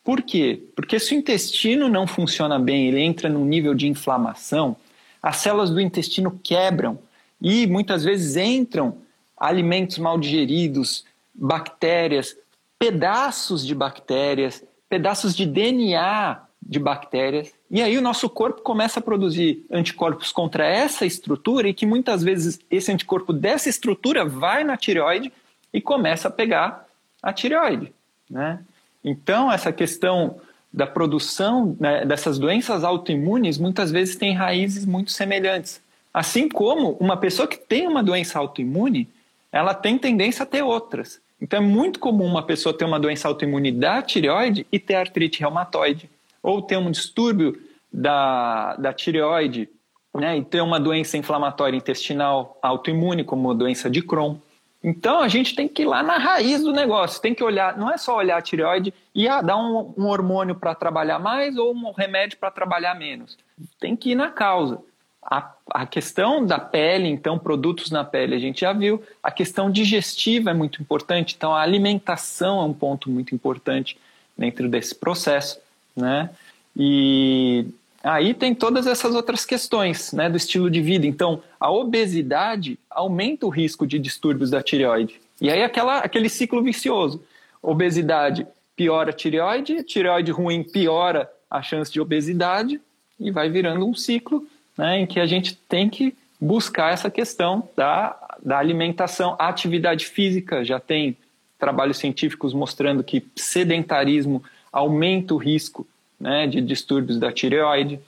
[0.04, 0.62] Por quê?
[0.76, 4.76] Porque se o intestino não funciona bem, ele entra num nível de inflamação,
[5.22, 7.00] as células do intestino quebram
[7.42, 8.98] e muitas vezes entram
[9.38, 12.36] alimentos mal digeridos, bactérias,
[12.78, 17.54] pedaços de bactérias, pedaços de DNA de bactérias.
[17.70, 22.24] E aí o nosso corpo começa a produzir anticorpos contra essa estrutura e que muitas
[22.24, 25.32] vezes esse anticorpo dessa estrutura vai na tireoide
[25.74, 26.86] e começa a pegar
[27.22, 27.94] a tireoide,
[28.30, 28.60] né?
[29.04, 30.38] Então essa questão
[30.72, 35.82] da produção né, dessas doenças autoimunes muitas vezes tem raízes muito semelhantes.
[36.14, 39.10] Assim como uma pessoa que tem uma doença autoimune,
[39.52, 41.20] ela tem tendência a ter outras.
[41.42, 45.42] Então é muito comum uma pessoa ter uma doença autoimune da tireoide e ter artrite
[45.42, 46.10] reumatoide
[46.44, 47.58] ou ter um distúrbio
[47.92, 49.70] da, da tireoide
[50.14, 54.36] né, e ter uma doença inflamatória intestinal autoimune, como a doença de Crohn.
[54.84, 57.90] Então a gente tem que ir lá na raiz do negócio, tem que olhar, não
[57.90, 61.74] é só olhar a tireoide e ah, dar um, um hormônio para trabalhar mais ou
[61.74, 63.38] um remédio para trabalhar menos.
[63.80, 64.80] Tem que ir na causa.
[65.26, 69.02] A, a, questão da pele, então, produtos na pele, a gente já viu.
[69.24, 73.98] A questão digestiva é muito importante, então a alimentação é um ponto muito importante
[74.38, 75.62] dentro desse processo
[75.96, 76.30] né?
[76.76, 77.66] E
[78.04, 81.08] aí tem todas essas outras questões, né, do estilo de vida.
[81.08, 85.20] Então, a obesidade aumenta o risco de distúrbios da tireoide.
[85.40, 87.24] E aí aquela, aquele ciclo vicioso.
[87.62, 92.82] Obesidade piora a tireoide, tireoide ruim piora a chance de obesidade
[93.20, 94.46] e vai virando um ciclo
[94.78, 100.66] né, em que a gente tem que buscar essa questão da, da alimentação, atividade física.
[100.66, 101.16] Já tem
[101.58, 105.88] trabalhos científicos mostrando que sedentarismo aumenta o risco
[106.20, 108.00] né, de distúrbios da tireoide,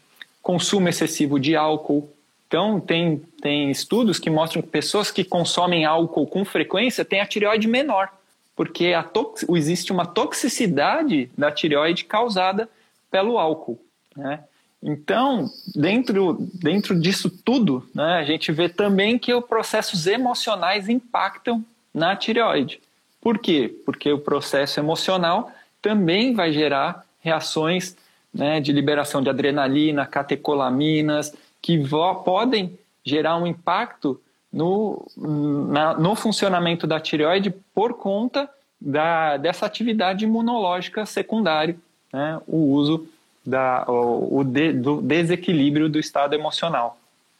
[0.41, 2.09] consumo excessivo de álcool.
[2.47, 7.25] Então, tem, tem estudos que mostram que pessoas que consomem álcool com frequência têm a
[7.25, 8.09] tireoide menor,
[8.55, 12.67] porque tox, existe uma toxicidade da tireoide causada
[13.11, 13.79] pelo álcool.
[14.15, 14.39] Né?
[14.81, 21.63] Então, dentro, dentro disso tudo, né, a gente vê também que os processos emocionais impactam
[21.93, 22.79] na tireoide.
[23.19, 23.73] Por quê?
[23.83, 25.51] Porque o processo emocional
[25.85, 27.95] também vai gerar reações
[28.33, 31.79] né, de liberação de adrenalina, catecolaminas, que
[32.23, 34.19] podem gerar um impacto
[34.51, 38.49] no, na, no funcionamento da tireoide por conta
[38.81, 41.77] da, dessa atividade imunológica secundária,
[42.11, 43.07] né, o uso
[43.45, 46.97] da, o, o de, do desequilíbrio do estado emocional.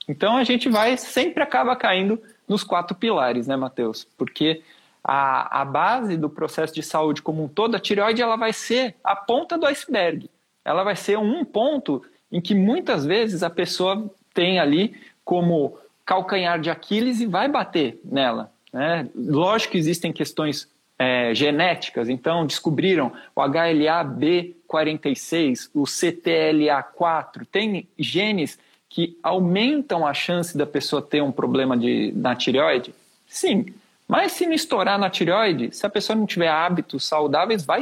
[0.07, 4.05] Então a gente vai sempre acaba caindo nos quatro pilares, né, Matheus?
[4.15, 4.61] Porque
[5.07, 8.95] a, a base do processo de saúde como um todo, a tireoide ela vai ser
[9.03, 10.27] a ponta do iceberg.
[10.65, 16.59] Ela vai ser um ponto em que muitas vezes a pessoa tem ali como calcanhar
[16.59, 18.51] de Aquiles e vai bater nela.
[18.73, 19.07] Né?
[19.15, 28.57] Lógico que existem questões é, genéticas, então descobriram o HLA-B46, o CTLA4, tem genes
[28.89, 32.95] que aumentam a chance da pessoa ter um problema de, na tireoide?
[33.27, 33.67] Sim,
[34.07, 37.81] mas se não estourar na tireoide, se a pessoa não tiver hábitos saudáveis, vai,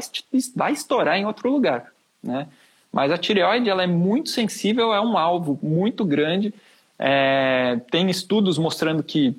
[0.55, 2.47] vai estourar em outro lugar, né?
[2.91, 6.53] Mas a tireoide ela é muito sensível, é um alvo muito grande.
[6.99, 9.35] É, tem estudos mostrando que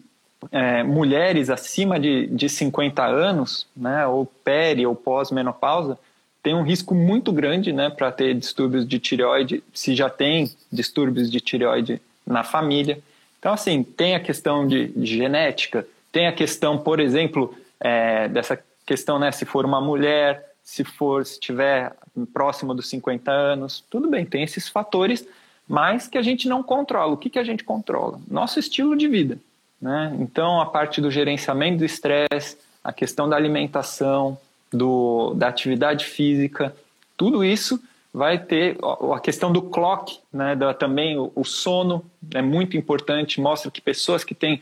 [0.50, 5.96] é, mulheres acima de, de 50 anos, né, ou peri ou pós-menopausa,
[6.42, 11.30] tem um risco muito grande né, para ter distúrbios de tireoide, se já tem distúrbios
[11.30, 12.98] de tireoide na família.
[13.38, 18.56] Então, assim, tem a questão de, de genética, tem a questão, por exemplo, é, dessa
[18.86, 21.92] questão, né, se for uma mulher, se for, se tiver
[22.32, 25.26] próximo dos 50 anos, tudo bem, tem esses fatores,
[25.68, 27.12] mas que a gente não controla.
[27.12, 28.20] O que, que a gente controla?
[28.30, 29.38] Nosso estilo de vida.
[29.82, 30.16] Né?
[30.20, 34.38] Então, a parte do gerenciamento do estresse, a questão da alimentação,
[34.72, 36.76] do, da atividade física,
[37.16, 38.78] tudo isso vai ter
[39.12, 40.54] a questão do clock, né?
[40.54, 44.60] Da, também o, o sono é muito importante, mostra que pessoas que têm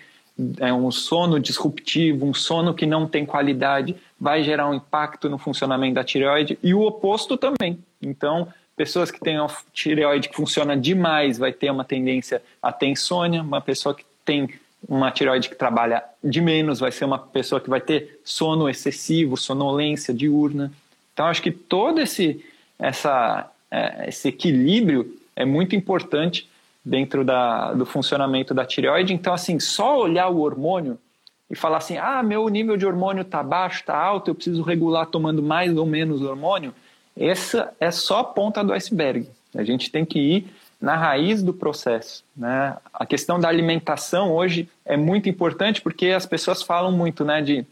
[0.59, 5.39] é um sono disruptivo, um sono que não tem qualidade, vai gerar um impacto no
[5.39, 7.79] funcionamento da tireoide e o oposto também.
[8.01, 12.87] Então, pessoas que têm uma tireoide que funciona demais vai ter uma tendência a ter
[12.87, 14.49] insônia, uma pessoa que tem
[14.89, 19.37] uma tireoide que trabalha de menos vai ser uma pessoa que vai ter sono excessivo,
[19.37, 20.73] sonolência diurna.
[21.13, 22.45] Então, acho que todo esse,
[22.79, 26.49] essa, é, esse equilíbrio é muito importante
[26.85, 29.13] dentro da, do funcionamento da tireoide.
[29.13, 30.99] Então, assim, só olhar o hormônio
[31.51, 35.07] e falar assim, ah, meu nível de hormônio está baixo, está alto, eu preciso regular
[35.07, 36.75] tomando mais ou menos hormônio,
[37.17, 39.29] essa é só a ponta do iceberg.
[39.55, 40.47] A gente tem que ir
[40.81, 42.25] na raiz do processo.
[42.37, 42.77] Né?
[42.93, 47.67] A questão da alimentação hoje é muito importante porque as pessoas falam muito né, de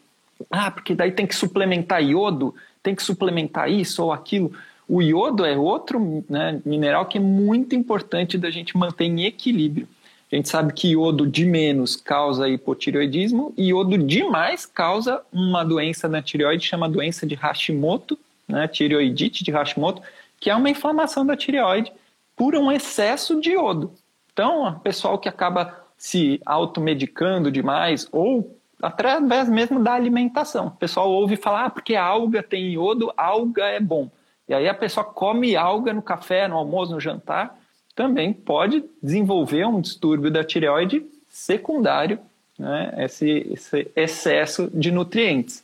[0.50, 4.52] ah, porque daí tem que suplementar iodo, tem que suplementar isso ou aquilo.
[4.92, 9.86] O iodo é outro né, mineral que é muito importante da gente manter em equilíbrio.
[10.32, 15.62] A gente sabe que iodo de menos causa hipotireoidismo e iodo de mais causa uma
[15.62, 20.02] doença na tireoide, chama doença de Hashimoto, né, tireoidite de Hashimoto,
[20.40, 21.92] que é uma inflamação da tireoide
[22.36, 23.92] por um excesso de iodo.
[24.32, 30.66] Então, o pessoal que acaba se automedicando demais ou através mesmo da alimentação.
[30.66, 34.10] O pessoal ouve falar, ah, porque alga tem iodo, alga é bom.
[34.50, 37.56] E aí a pessoa come alga no café, no almoço, no jantar,
[37.94, 42.18] também pode desenvolver um distúrbio da tireoide secundário,
[42.58, 45.62] né, esse, esse excesso de nutrientes.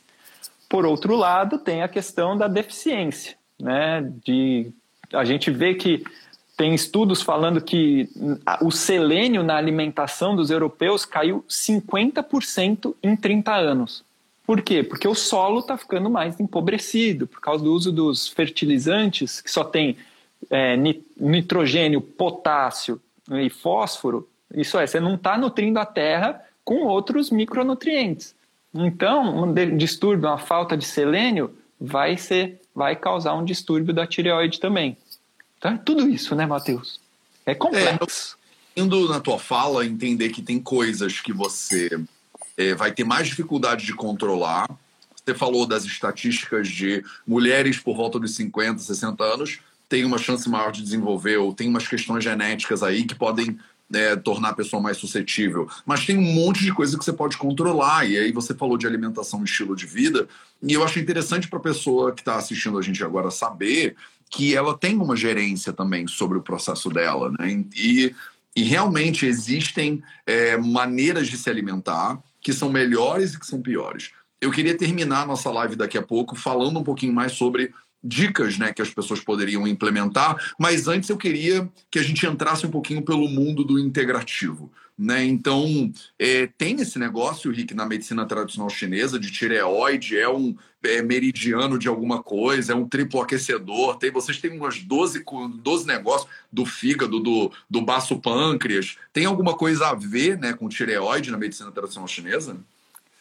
[0.69, 4.71] Por outro lado, tem a questão da deficiência, né, de
[5.11, 6.05] a gente vê que
[6.55, 8.09] tem estudos falando que
[8.61, 14.06] o selênio na alimentação dos europeus caiu 50% em 30 anos.
[14.47, 14.81] Por quê?
[14.81, 19.61] Porque o solo está ficando mais empobrecido por causa do uso dos fertilizantes, que só
[19.61, 19.97] tem
[20.49, 20.77] é,
[21.19, 24.25] nitrogênio, potássio e fósforo.
[24.55, 28.33] Isso é, você não está nutrindo a terra com outros micronutrientes.
[28.73, 34.61] Então, um distúrbio, uma falta de selênio, vai ser, vai causar um distúrbio da tireoide
[34.61, 34.95] também.
[35.57, 37.01] Então é tudo isso, né, Matheus?
[37.45, 38.37] É complexo.
[38.77, 41.89] É, indo na tua fala, entender que tem coisas que você
[42.57, 44.67] é, vai ter mais dificuldade de controlar.
[45.15, 50.49] Você falou das estatísticas de mulheres por volta dos 50, 60 anos têm uma chance
[50.49, 53.57] maior de desenvolver ou tem umas questões genéticas aí que podem
[53.89, 57.37] né, tornar a pessoa mais suscetível, mas tem um monte de coisa que você pode
[57.37, 58.05] controlar.
[58.05, 60.27] E aí você falou de alimentação e estilo de vida,
[60.61, 63.95] e eu acho interessante para a pessoa que está assistindo a gente agora saber
[64.29, 67.63] que ela tem uma gerência também sobre o processo dela, né?
[67.73, 68.13] E,
[68.53, 74.11] e realmente existem é, maneiras de se alimentar que são melhores e que são piores.
[74.39, 77.73] Eu queria terminar a nossa live daqui a pouco falando um pouquinho mais sobre
[78.03, 82.65] dicas né, que as pessoas poderiam implementar, mas antes eu queria que a gente entrasse
[82.65, 84.71] um pouquinho pelo mundo do integrativo.
[84.97, 85.23] Né?
[85.25, 91.03] Então, é, tem esse negócio, Rick, na medicina tradicional chinesa, de tireoide, é um é,
[91.03, 93.97] meridiano de alguma coisa, é um triplo aquecedor.
[93.97, 95.23] Tem, vocês têm umas 12,
[95.61, 98.97] 12 negócios do fígado, do, do baço pâncreas.
[99.13, 102.57] Tem alguma coisa a ver né, com tireoide na medicina tradicional chinesa?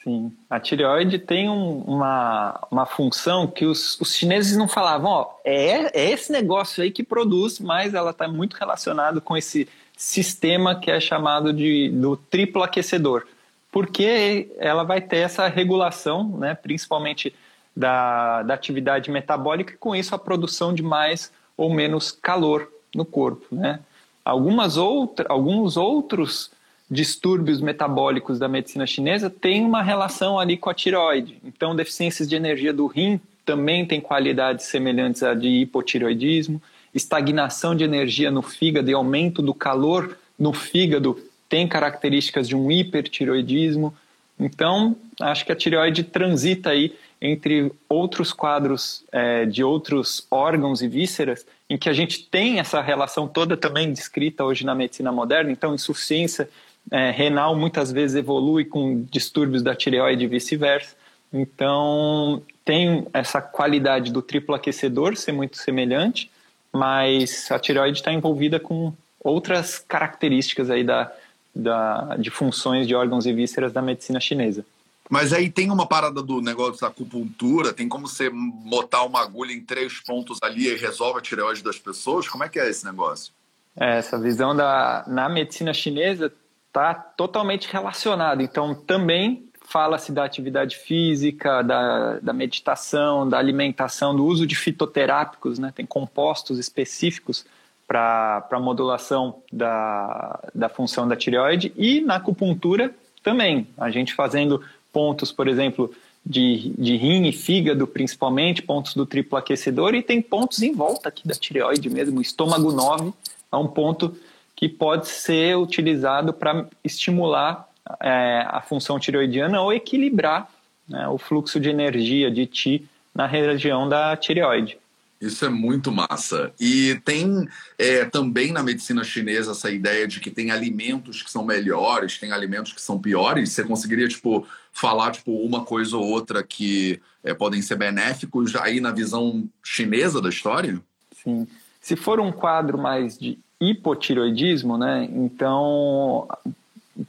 [0.06, 5.30] Sim, a tireoide tem um, uma, uma função que os, os chineses não falavam, ó,
[5.44, 10.78] é, é esse negócio aí que produz, mas ela está muito relacionada com esse sistema
[10.78, 13.26] que é chamado de do triplo aquecedor,
[13.72, 17.34] porque ela vai ter essa regulação, né, principalmente
[17.76, 23.04] da, da atividade metabólica e com isso a produção de mais ou menos calor no
[23.04, 23.80] corpo, né?
[24.24, 26.52] Algumas outra, alguns outros
[26.90, 31.38] distúrbios metabólicos da medicina chinesa têm uma relação ali com a tireoide.
[31.44, 36.62] Então, deficiências de energia do rim também têm qualidades semelhantes à de hipotireoidismo.
[36.94, 41.18] Estagnação de energia no fígado e aumento do calor no fígado
[41.48, 43.94] tem características de um hipertireoidismo.
[44.38, 50.88] Então, acho que a tireoide transita aí entre outros quadros é, de outros órgãos e
[50.88, 55.50] vísceras, em que a gente tem essa relação toda também descrita hoje na medicina moderna.
[55.50, 56.48] Então, insuficiência
[56.90, 60.94] é, renal muitas vezes evolui com distúrbios da tireoide e vice-versa.
[61.32, 66.30] Então, tem essa qualidade do triplo aquecedor ser muito semelhante,
[66.72, 71.12] mas a tireoide está envolvida com outras características aí da,
[71.54, 74.64] da, de funções de órgãos e vísceras da medicina chinesa.
[75.08, 79.52] Mas aí tem uma parada do negócio da acupuntura, tem como você botar uma agulha
[79.52, 82.28] em três pontos ali e resolve a tireoide das pessoas?
[82.28, 83.32] Como é que é esse negócio?
[83.78, 86.32] É, essa visão da na medicina chinesa
[86.76, 88.42] está totalmente relacionado.
[88.42, 95.58] Então, também fala-se da atividade física, da, da meditação, da alimentação, do uso de fitoterápicos,
[95.58, 95.72] né?
[95.74, 97.44] tem compostos específicos
[97.86, 103.66] para a modulação da, da função da tireoide e na acupuntura também.
[103.76, 104.62] A gente fazendo
[104.92, 105.92] pontos, por exemplo,
[106.24, 111.08] de, de rim e fígado, principalmente, pontos do triplo aquecedor, e tem pontos em volta
[111.08, 112.18] aqui da tireoide mesmo.
[112.18, 113.12] O estômago 9
[113.50, 114.16] é um ponto
[114.56, 117.68] que pode ser utilizado para estimular
[118.00, 120.48] é, a função tireoidiana ou equilibrar
[120.88, 124.78] né, o fluxo de energia de Ti na região da tireoide.
[125.20, 126.52] Isso é muito massa.
[126.60, 127.48] E tem
[127.78, 132.32] é, também na medicina chinesa essa ideia de que tem alimentos que são melhores, tem
[132.32, 133.50] alimentos que são piores.
[133.50, 138.78] Você conseguiria, tipo, falar, tipo, uma coisa ou outra que é, podem ser benéficos aí
[138.78, 140.80] na visão chinesa da história?
[141.24, 141.46] Sim.
[141.80, 145.08] Se for um quadro mais de hipotiroidismo, né?
[145.12, 146.28] Então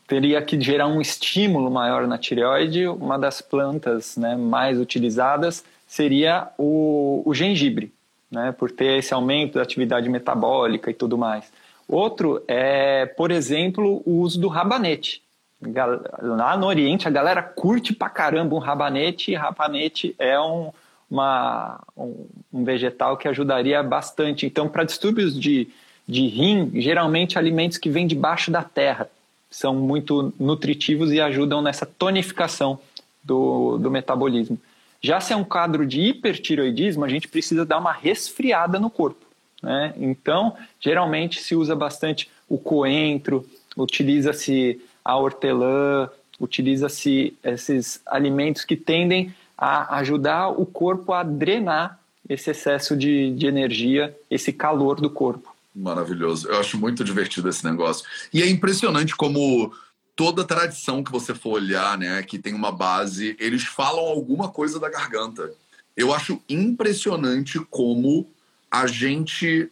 [0.06, 2.88] teria que gerar um estímulo maior na tireoide.
[2.88, 7.92] Uma das plantas né, mais utilizadas seria o, o gengibre,
[8.30, 8.52] né?
[8.52, 11.52] Por ter esse aumento da atividade metabólica e tudo mais.
[11.88, 15.22] Outro é, por exemplo, o uso do rabanete.
[16.22, 20.72] Lá no Oriente a galera curte pra caramba um rabanete, e rabanete é um,
[21.10, 24.46] uma, um, um vegetal que ajudaria bastante.
[24.46, 25.68] Então, para distúrbios de
[26.08, 29.10] de rim, geralmente alimentos que vêm debaixo da terra.
[29.50, 32.80] São muito nutritivos e ajudam nessa tonificação
[33.24, 34.58] do, do metabolismo.
[35.02, 39.26] Já se é um quadro de hipertiroidismo, a gente precisa dar uma resfriada no corpo.
[39.62, 39.94] Né?
[39.98, 43.46] Então, geralmente se usa bastante o coentro,
[43.76, 52.00] utiliza-se a hortelã, utiliza-se esses alimentos que tendem a ajudar o corpo a drenar
[52.30, 55.57] esse excesso de, de energia, esse calor do corpo.
[55.78, 56.48] Maravilhoso.
[56.48, 58.04] Eu acho muito divertido esse negócio.
[58.34, 59.72] E é impressionante como
[60.16, 64.80] toda tradição que você for olhar, né, que tem uma base, eles falam alguma coisa
[64.80, 65.54] da garganta.
[65.96, 68.28] Eu acho impressionante como
[68.72, 69.70] a gente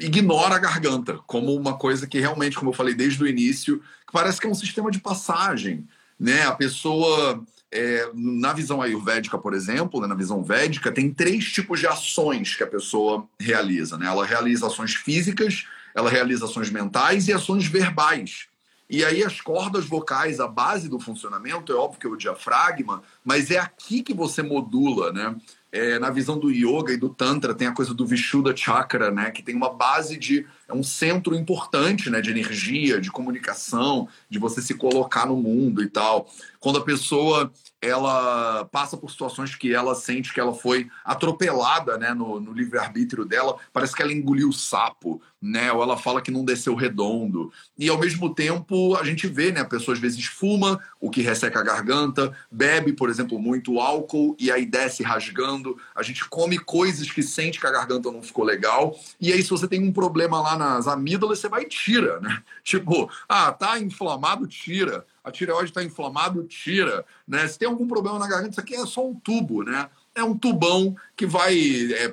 [0.00, 4.40] ignora a garganta como uma coisa que realmente, como eu falei desde o início, parece
[4.40, 5.86] que é um sistema de passagem,
[6.18, 6.42] né?
[6.46, 7.42] A pessoa
[7.72, 12.54] é, na visão ayurvédica, por exemplo, né, na visão védica, tem três tipos de ações
[12.54, 13.98] que a pessoa realiza.
[13.98, 14.06] Né?
[14.06, 18.46] Ela realiza ações físicas, ela realiza ações mentais e ações verbais.
[18.88, 23.02] E aí as cordas vocais, a base do funcionamento, é óbvio que é o diafragma,
[23.24, 25.34] mas é aqui que você modula, né?
[25.76, 29.30] é, na visão do yoga e do tantra tem a coisa do Vishuddha Chakra, né,
[29.30, 34.38] que tem uma base de é um centro importante, né, de energia, de comunicação, de
[34.38, 36.28] você se colocar no mundo e tal.
[36.58, 42.12] Quando a pessoa ela passa por situações que ela sente que ela foi atropelada, né,
[42.14, 46.30] no, no livre-arbítrio dela, parece que ela engoliu o sapo, né, ou ela fala que
[46.30, 47.52] não desceu redondo.
[47.78, 51.20] E ao mesmo tempo, a gente vê, né, a pessoa às vezes fuma, o que
[51.20, 55.76] resseca a garganta, bebe, por exemplo, muito álcool e aí desce rasgando.
[55.94, 58.98] A gente come coisas que sente que a garganta não ficou legal.
[59.20, 62.42] E aí se você tem um problema lá nas amígdalas, você vai e tira, né?
[62.62, 67.04] Tipo, ah, tá inflamado, tira a tireoide está inflamada, tira.
[67.26, 67.48] Né?
[67.48, 69.90] Se tem algum problema na garganta, isso aqui é só um tubo, né?
[70.14, 71.58] É um tubão que vai.
[71.94, 72.12] É,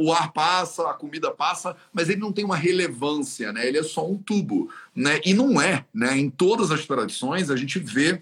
[0.00, 3.68] o ar passa, a comida passa, mas ele não tem uma relevância, né?
[3.68, 4.68] Ele é só um tubo.
[4.94, 5.20] Né?
[5.24, 6.18] E não é, né?
[6.18, 8.20] Em todas as tradições, a gente vê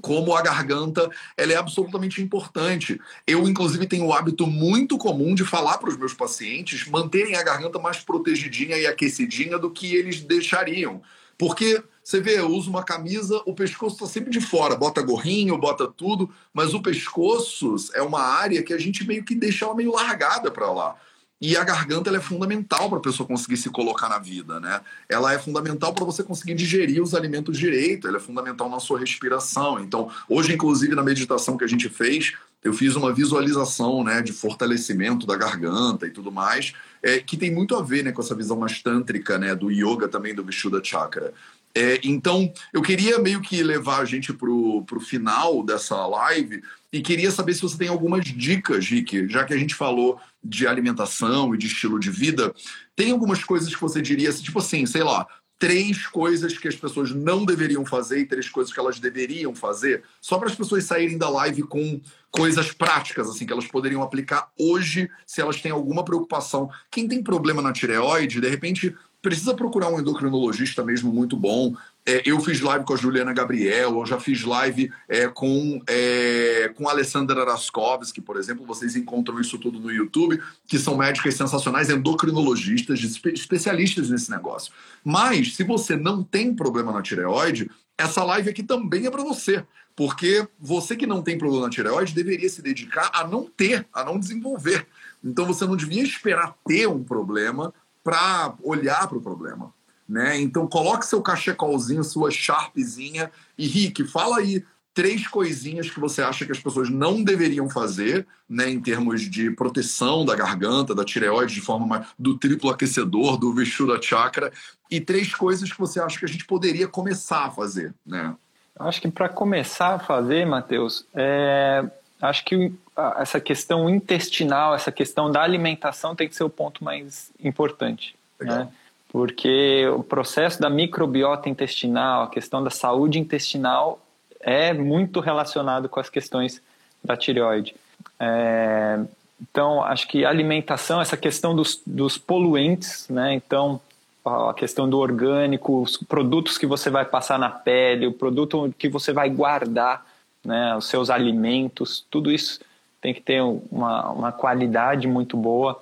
[0.00, 3.00] como a garganta ela é absolutamente importante.
[3.26, 7.42] Eu, inclusive, tenho o hábito muito comum de falar para os meus pacientes manterem a
[7.42, 11.02] garganta mais protegidinha e aquecidinha do que eles deixariam.
[11.36, 15.58] Porque você vê, eu uso uma camisa, o pescoço está sempre de fora, bota gorrinho,
[15.58, 19.74] bota tudo, mas o pescoço é uma área que a gente meio que deixa ela
[19.74, 20.96] meio largada para lá.
[21.40, 24.80] E a garganta é fundamental para a pessoa conseguir se colocar na vida, né?
[25.08, 28.98] Ela é fundamental para você conseguir digerir os alimentos direito, ela é fundamental na sua
[28.98, 29.78] respiração.
[29.78, 32.32] Então, hoje, inclusive, na meditação que a gente fez,
[32.62, 37.54] eu fiz uma visualização né, de fortalecimento da garganta e tudo mais, é, que tem
[37.54, 40.82] muito a ver né, com essa visão mais tântrica né, do yoga também, do Vishuddha
[40.82, 41.32] Chakra.
[41.72, 46.62] É, então, eu queria meio que levar a gente para o final dessa live
[46.92, 50.66] e queria saber se você tem algumas dicas, Rick, já que a gente falou de
[50.66, 52.54] alimentação e de estilo de vida,
[52.96, 55.26] tem algumas coisas que você diria, tipo assim, sei lá,
[55.58, 60.04] três coisas que as pessoas não deveriam fazer e três coisas que elas deveriam fazer,
[60.20, 64.50] só para as pessoas saírem da live com coisas práticas, assim, que elas poderiam aplicar
[64.58, 66.70] hoje se elas têm alguma preocupação.
[66.90, 71.74] Quem tem problema na tireoide, de repente, precisa procurar um endocrinologista mesmo muito bom.
[72.08, 76.72] É, eu fiz live com a Juliana Gabriel, eu já fiz live é, com, é,
[76.74, 78.64] com a Alessandra Raskovski, por exemplo.
[78.64, 84.72] Vocês encontram isso tudo no YouTube, que são médicas sensacionais, endocrinologistas, especialistas nesse negócio.
[85.04, 89.62] Mas, se você não tem problema na tireoide, essa live aqui também é para você.
[89.94, 94.02] Porque você que não tem problema na tireoide deveria se dedicar a não ter, a
[94.02, 94.86] não desenvolver.
[95.22, 99.76] Então você não devia esperar ter um problema para olhar para o problema.
[100.08, 100.40] Né?
[100.40, 106.44] Então coloque seu cachecolzinho, sua sharpzinha e Rick, fala aí três coisinhas que você acha
[106.44, 111.54] que as pessoas não deveriam fazer, né, em termos de proteção da garganta, da tireoide,
[111.54, 114.50] de forma mais, do triplo aquecedor, do Vishuddha Chakra,
[114.90, 118.34] e três coisas que você acha que a gente poderia começar a fazer, né?
[118.76, 121.84] Acho que para começar a fazer, Matheus, é,
[122.20, 122.72] acho que
[123.18, 128.16] essa questão intestinal, essa questão da alimentação tem que ser o ponto mais importante.
[128.40, 128.68] Né?
[129.08, 134.00] Porque o processo da microbiota intestinal, a questão da saúde intestinal
[134.40, 136.62] é muito relacionado com as questões
[137.02, 137.74] da tireoide.
[138.20, 139.00] É,
[139.40, 143.34] então, acho que alimentação, essa questão dos, dos poluentes, né?
[143.34, 143.80] Então,
[144.24, 148.88] a questão do orgânico, os produtos que você vai passar na pele, o produto que
[148.88, 150.04] você vai guardar,
[150.44, 150.76] né?
[150.76, 152.60] Os seus alimentos, tudo isso
[153.00, 155.80] tem que ter uma, uma qualidade muito boa.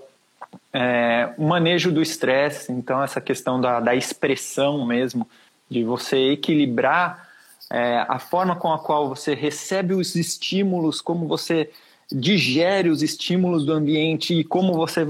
[0.78, 5.26] É, o manejo do estresse, então essa questão da, da expressão mesmo,
[5.70, 7.28] de você equilibrar
[7.70, 11.70] é, a forma com a qual você recebe os estímulos, como você
[12.12, 15.08] digere os estímulos do ambiente e como você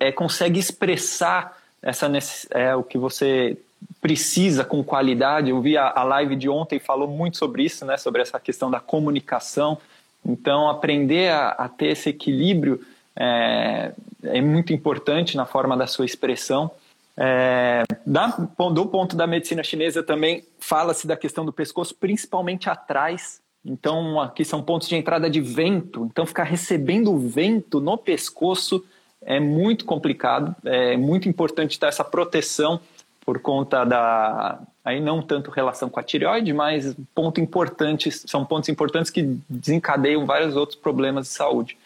[0.00, 2.10] é, consegue expressar essa
[2.50, 3.56] é, o que você
[4.00, 5.50] precisa com qualidade.
[5.50, 8.68] Eu vi a, a live de ontem falou muito sobre isso, né, sobre essa questão
[8.68, 9.78] da comunicação
[10.24, 12.80] então, aprender a, a ter esse equilíbrio
[13.18, 13.92] é,
[14.22, 16.70] é, muito importante na forma da sua expressão.
[17.16, 23.40] É, da, do ponto da medicina chinesa também fala-se da questão do pescoço, principalmente atrás.
[23.64, 26.06] Então, aqui são pontos de entrada de vento.
[26.10, 28.84] Então, ficar recebendo vento no pescoço
[29.20, 30.54] é muito complicado.
[30.64, 32.80] É muito importante ter essa proteção
[33.26, 38.70] por conta da aí não tanto relação com a tireoide, mas ponto importante, são pontos
[38.70, 41.76] importantes que desencadeiam vários outros problemas de saúde.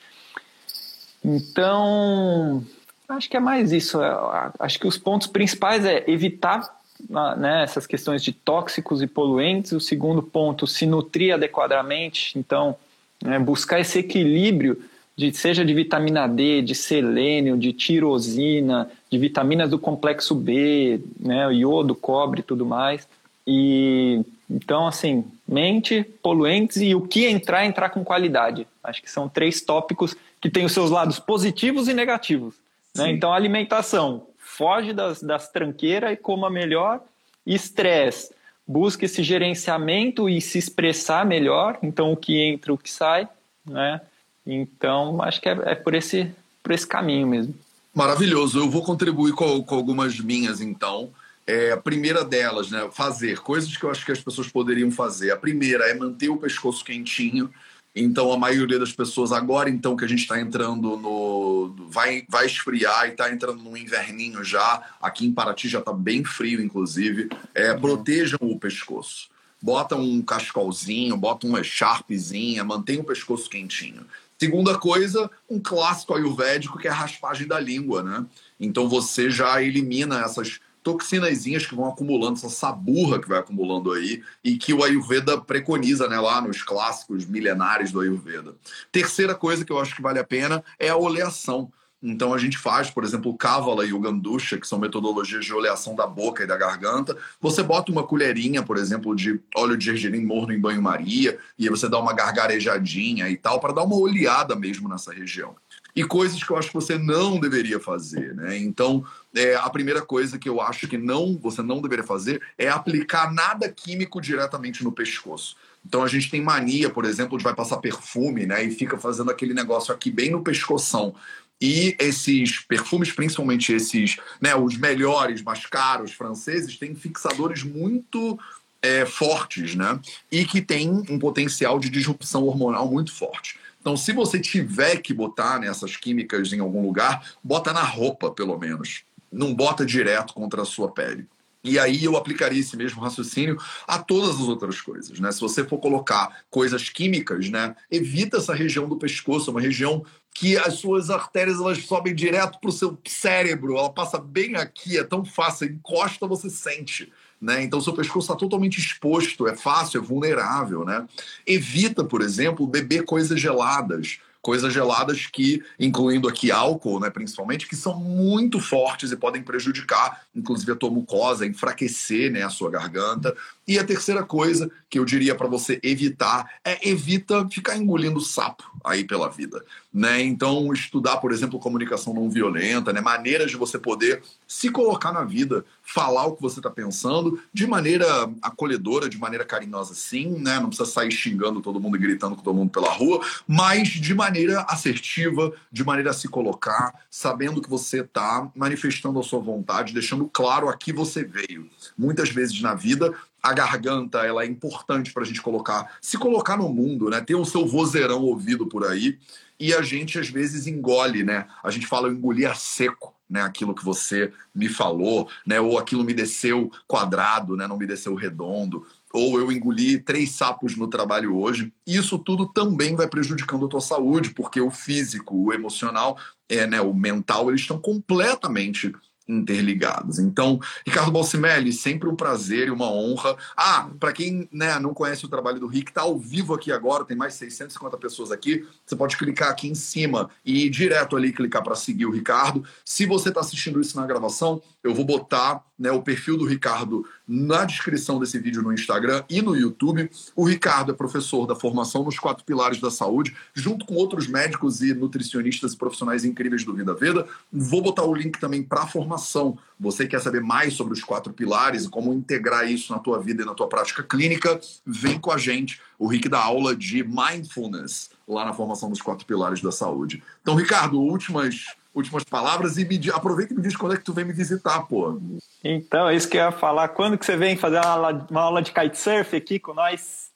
[1.24, 2.64] Então,
[3.08, 4.02] acho que é mais isso.
[4.02, 6.62] É, acho que os pontos principais é evitar
[7.08, 9.72] né, essas questões de tóxicos e poluentes.
[9.72, 12.38] O segundo ponto, se nutrir adequadamente.
[12.38, 12.76] Então,
[13.22, 14.82] né, buscar esse equilíbrio
[15.16, 21.52] de seja de vitamina D, de selênio, de tirosina, de vitaminas do complexo B, né,
[21.52, 23.06] iodo, cobre e tudo mais.
[23.46, 28.66] E então, assim, mente, poluentes e o que entrar, entrar com qualidade.
[28.82, 32.56] Acho que são três tópicos que tem os seus lados positivos e negativos.
[32.94, 33.12] Né?
[33.12, 37.00] Então, alimentação, foge das, das tranqueiras e coma melhor.
[37.46, 38.34] Estresse,
[38.66, 41.78] busca esse gerenciamento e se expressar melhor.
[41.80, 43.28] Então, o que entra, o que sai.
[43.64, 44.00] Né?
[44.44, 46.30] Então, acho que é, é por, esse,
[46.60, 47.54] por esse caminho mesmo.
[47.94, 48.58] Maravilhoso.
[48.58, 51.10] Eu vou contribuir com, com algumas minhas, então.
[51.46, 55.30] É, a primeira delas, né, fazer coisas que eu acho que as pessoas poderiam fazer.
[55.30, 57.52] A primeira é manter o pescoço quentinho.
[57.94, 61.74] Então, a maioria das pessoas, agora então que a gente está entrando no.
[61.90, 64.82] Vai, vai esfriar e está entrando no inverninho já.
[65.00, 67.28] Aqui em Paraty já está bem frio, inclusive.
[67.54, 67.80] É, uhum.
[67.80, 69.28] Protejam o pescoço.
[69.60, 74.06] Bota um cascolzinho, bota uma echarpezinha, mantém o pescoço quentinho.
[74.38, 78.26] Segunda coisa, um clássico ayurvédico que é a raspagem da língua, né?
[78.58, 84.22] Então você já elimina essas toxinazinhas que vão acumulando, essa saburra que vai acumulando aí,
[84.42, 88.54] e que o Ayurveda preconiza né, lá nos clássicos milenares do Ayurveda.
[88.90, 91.70] Terceira coisa que eu acho que vale a pena é a oleação.
[92.02, 95.54] Então a gente faz, por exemplo, o Kavala e o Gandusha, que são metodologias de
[95.54, 97.16] oleação da boca e da garganta.
[97.40, 101.70] Você bota uma colherinha, por exemplo, de óleo de gergelim morno em banho-maria, e aí
[101.70, 105.54] você dá uma gargarejadinha e tal, para dar uma oleada mesmo nessa região
[105.94, 108.56] e coisas que eu acho que você não deveria fazer, né?
[108.56, 109.04] Então,
[109.34, 113.32] é, a primeira coisa que eu acho que não você não deveria fazer é aplicar
[113.32, 115.56] nada químico diretamente no pescoço.
[115.84, 118.62] Então a gente tem mania, por exemplo, de vai passar perfume, né?
[118.64, 121.14] E fica fazendo aquele negócio aqui bem no pescoção.
[121.60, 128.38] E esses perfumes, principalmente esses, né, os melhores, mais caros, franceses, têm fixadores muito
[128.82, 129.98] é, fortes, né?
[130.30, 133.58] E que têm um potencial de disrupção hormonal muito forte.
[133.80, 138.58] Então, se você tiver que botar nessas químicas em algum lugar, bota na roupa, pelo
[138.58, 139.04] menos.
[139.32, 141.26] Não bota direto contra a sua pele.
[141.64, 143.56] E aí eu aplicaria esse mesmo raciocínio
[143.86, 145.30] a todas as outras coisas, né?
[145.30, 150.04] Se você for colocar coisas químicas, né, evita essa região do pescoço, uma região
[150.34, 154.98] que as suas artérias elas sobem direto para o seu cérebro, ela passa bem aqui,
[154.98, 157.12] é tão fácil, encosta, você sente.
[157.40, 157.62] Né?
[157.62, 160.84] Então, seu pescoço está totalmente exposto, é fácil, é vulnerável.
[160.84, 161.06] Né?
[161.46, 167.76] Evita, por exemplo, beber coisas geladas coisas geladas que, incluindo aqui álcool, né, principalmente, que
[167.76, 173.34] são muito fortes e podem prejudicar, inclusive, a tua mucosa, enfraquecer né, a sua garganta.
[173.66, 178.64] E a terceira coisa que eu diria para você evitar é evita ficar engolindo sapo
[178.84, 180.20] aí pela vida, né?
[180.20, 183.00] Então estudar, por exemplo, comunicação não violenta, né?
[183.00, 187.66] Maneiras de você poder se colocar na vida, falar o que você está pensando de
[187.66, 188.06] maneira
[188.42, 190.58] acolhedora, de maneira carinhosa, sim, né?
[190.58, 194.14] Não precisa sair xingando todo mundo e gritando com todo mundo pela rua, mas de
[194.14, 199.94] maneira assertiva, de maneira a se colocar, sabendo que você está manifestando a sua vontade,
[199.94, 201.70] deixando claro a que você veio.
[201.96, 206.56] Muitas vezes na vida a garganta ela é importante para a gente colocar, se colocar
[206.56, 207.20] no mundo, né?
[207.20, 209.18] Ter o seu vozeirão ouvido por aí
[209.58, 211.46] e a gente às vezes engole, né?
[211.62, 213.42] A gente fala eu engoli a seco, né?
[213.42, 215.60] Aquilo que você me falou, né?
[215.60, 217.66] Ou aquilo me desceu quadrado, né?
[217.66, 218.86] Não me desceu redondo.
[219.12, 221.72] Ou eu engoli três sapos no trabalho hoje.
[221.86, 226.16] Isso tudo também vai prejudicando a tua saúde, porque o físico, o emocional,
[226.48, 226.80] é, né?
[226.80, 228.92] O mental, eles estão completamente
[229.28, 230.18] interligados.
[230.18, 233.36] Então, Ricardo Balsimelli, sempre um prazer e uma honra.
[233.56, 237.04] Ah, para quem né, não conhece o trabalho do Rick, está ao vivo aqui agora,
[237.04, 238.66] tem mais 650 pessoas aqui.
[238.84, 242.64] Você pode clicar aqui em cima e ir direto ali clicar para seguir o Ricardo.
[242.84, 247.04] Se você está assistindo isso na gravação, eu vou botar né, o perfil do Ricardo
[247.32, 250.10] na descrição desse vídeo no Instagram e no YouTube.
[250.36, 254.82] O Ricardo é professor da formação nos quatro pilares da saúde, junto com outros médicos
[254.82, 257.26] e nutricionistas e profissionais incríveis do Vida Veda.
[257.50, 259.56] Vou botar o link também para a formação.
[259.80, 263.42] Você quer saber mais sobre os quatro pilares e como integrar isso na tua vida
[263.42, 264.60] e na tua prática clínica?
[264.84, 265.80] Vem com a gente.
[265.98, 270.22] O Rick dá aula de mindfulness lá na formação dos quatro pilares da saúde.
[270.42, 271.64] Então, Ricardo, últimas
[271.94, 274.82] últimas palavras e me, aproveita e me diz quando é que tu vem me visitar,
[274.82, 275.20] pô.
[275.62, 276.88] Então, é isso que eu ia falar.
[276.88, 280.30] Quando que você vem fazer uma aula, uma aula de kitesurf aqui com nós?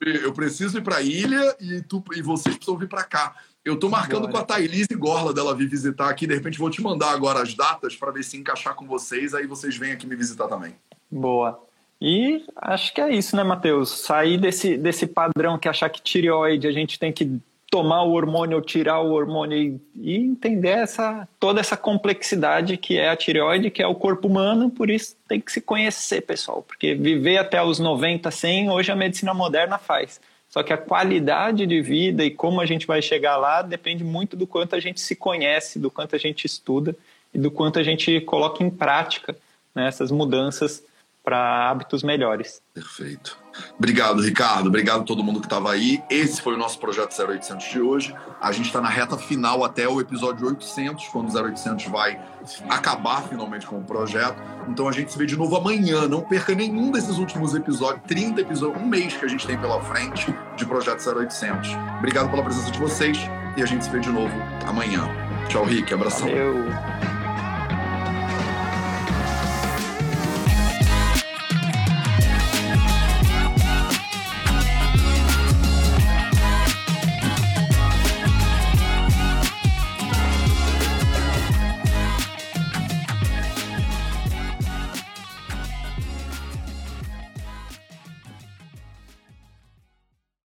[0.00, 3.34] Eu preciso ir para a ilha e, tu, e vocês precisam vir para cá.
[3.64, 6.26] Eu tô marcando com a Thailise Gorla dela vir visitar aqui.
[6.26, 9.34] De repente vou te mandar agora as datas para ver se encaixar com vocês.
[9.34, 10.74] Aí vocês vêm aqui me visitar também.
[11.10, 11.62] Boa.
[12.00, 13.90] E acho que é isso, né, Matheus?
[13.90, 17.40] Sair desse, desse padrão que achar que tireoide a gente tem que
[17.72, 22.98] tomar o hormônio ou tirar o hormônio e, e, entender essa, toda essa complexidade que
[22.98, 26.62] é a tireoide, que é o corpo humano, por isso tem que se conhecer, pessoal,
[26.62, 30.20] porque viver até os 90, 100, hoje a medicina moderna faz.
[30.50, 34.36] Só que a qualidade de vida e como a gente vai chegar lá depende muito
[34.36, 36.94] do quanto a gente se conhece, do quanto a gente estuda
[37.32, 39.34] e do quanto a gente coloca em prática
[39.74, 40.84] né, essas mudanças
[41.24, 42.60] para hábitos melhores.
[42.74, 43.41] Perfeito.
[43.78, 44.68] Obrigado, Ricardo.
[44.68, 46.02] Obrigado a todo mundo que estava aí.
[46.10, 48.14] Esse foi o nosso projeto 0800 de hoje.
[48.40, 52.20] A gente está na reta final até o episódio 800, quando o 0800 vai
[52.68, 54.36] acabar finalmente com o projeto.
[54.68, 56.08] Então a gente se vê de novo amanhã.
[56.08, 59.80] Não perca nenhum desses últimos episódios, 30 episódios, um mês que a gente tem pela
[59.80, 61.70] frente de projeto 0800.
[61.98, 63.18] Obrigado pela presença de vocês
[63.56, 64.34] e a gente se vê de novo
[64.66, 65.08] amanhã.
[65.48, 65.92] Tchau, Rick.
[65.92, 66.28] Abração.
[66.28, 67.11] Valeu.